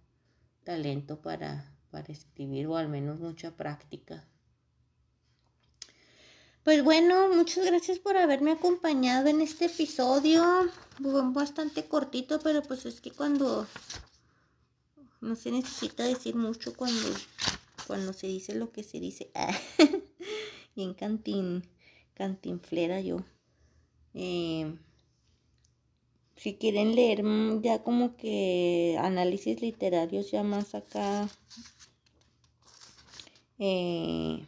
talento 0.65 1.21
para, 1.21 1.71
para 1.91 2.11
escribir 2.11 2.69
o 2.69 2.77
al 2.77 2.89
menos 2.89 3.21
mucha 3.21 3.55
práctica. 3.55 4.25
Pues 6.65 6.83
bueno, 6.83 7.29
muchas 7.29 7.67
gracias 7.67 7.99
por 7.99 8.17
haberme 8.17 8.53
acompañado 8.53 9.29
en 9.29 9.43
este 9.43 9.67
episodio. 9.67 10.43
Bastante 10.99 11.85
cortito, 11.85 12.41
pero 12.41 12.63
pues 12.63 12.87
es 12.87 13.03
que 13.03 13.11
cuando 13.11 13.67
no 15.21 15.37
se 15.37 15.51
necesita 15.51 16.05
decir 16.05 16.35
mucho 16.35 16.75
cuando, 16.75 17.09
cuando 17.87 18.15
se 18.15 18.27
dice 18.27 18.55
lo 18.55 18.73
que 18.73 18.83
se 18.83 19.01
dice. 19.01 19.31
y 20.77 20.85
en 20.85 20.95
cantín, 20.95 21.65
cantinflera 22.15 23.01
yo. 23.01 23.25
Eh, 24.15 24.79
si 26.37 26.55
quieren 26.55 26.95
leer 26.95 27.25
ya 27.63 27.83
como 27.83 28.17
que 28.17 28.97
análisis 29.01 29.61
literarios 29.61 30.31
ya 30.31 30.43
más 30.43 30.75
acá. 30.75 31.29
Eh, 33.59 34.47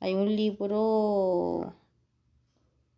hay 0.00 0.14
un 0.14 0.34
libro, 0.34 1.74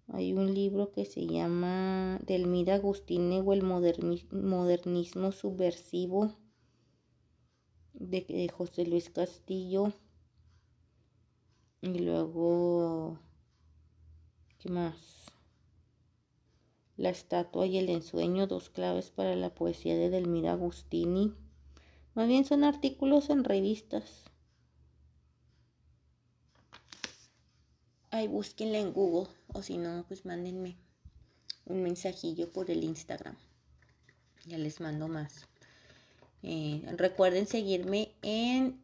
hay 0.08 0.32
un 0.32 0.54
libro 0.54 0.90
que 0.90 1.04
se 1.04 1.26
llama 1.26 2.18
Delmira 2.26 2.76
Agustine 2.76 3.40
o 3.40 3.52
el 3.52 3.62
modernismo 3.62 5.32
subversivo 5.32 6.34
de, 7.92 8.50
José 8.52 8.86
Luis 8.86 9.10
Castillo. 9.10 9.92
Y 11.82 11.98
luego, 12.00 13.18
¿qué 14.58 14.68
más? 14.68 14.96
La 16.96 17.08
estatua 17.08 17.66
y 17.66 17.78
el 17.78 17.88
ensueño, 17.88 18.46
dos 18.46 18.68
claves 18.68 19.10
para 19.10 19.34
la 19.34 19.54
poesía 19.54 19.96
de 19.96 20.10
Delmira 20.10 20.52
Agustini. 20.52 21.32
Más 22.14 22.28
bien 22.28 22.44
son 22.44 22.64
artículos 22.64 23.30
en 23.30 23.44
revistas. 23.44 24.24
Ay, 28.10 28.28
búsquenla 28.28 28.78
en 28.78 28.92
Google 28.92 29.30
o 29.54 29.62
si 29.62 29.78
no, 29.78 30.04
pues 30.06 30.26
mándenme 30.26 30.76
un 31.64 31.82
mensajillo 31.82 32.50
por 32.50 32.70
el 32.70 32.84
Instagram. 32.84 33.36
Ya 34.44 34.58
les 34.58 34.80
mando 34.80 35.08
más. 35.08 35.46
Eh, 36.42 36.82
recuerden 36.96 37.46
seguirme 37.46 38.12
en 38.22 38.82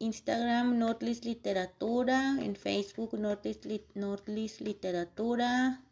Instagram 0.00 0.78
Nordlist 0.78 1.24
Literatura, 1.24 2.36
en 2.40 2.56
Facebook 2.56 3.12
Nordlist, 3.14 4.60
Literatura. 4.60 5.84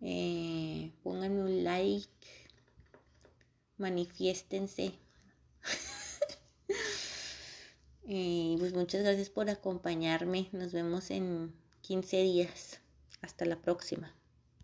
Eh, 0.00 0.92
pónganme 1.02 1.42
un 1.42 1.64
like, 1.64 2.08
manifiéstense. 3.78 4.92
Y 8.04 8.56
pues 8.58 8.74
muchas 8.74 9.02
gracias 9.02 9.30
por 9.30 9.48
acompañarme. 9.48 10.48
Nos 10.50 10.72
vemos 10.72 11.10
en 11.10 11.54
15 11.82 12.22
días. 12.22 12.80
Hasta 13.22 13.44
la 13.44 13.56
próxima. 13.62 14.12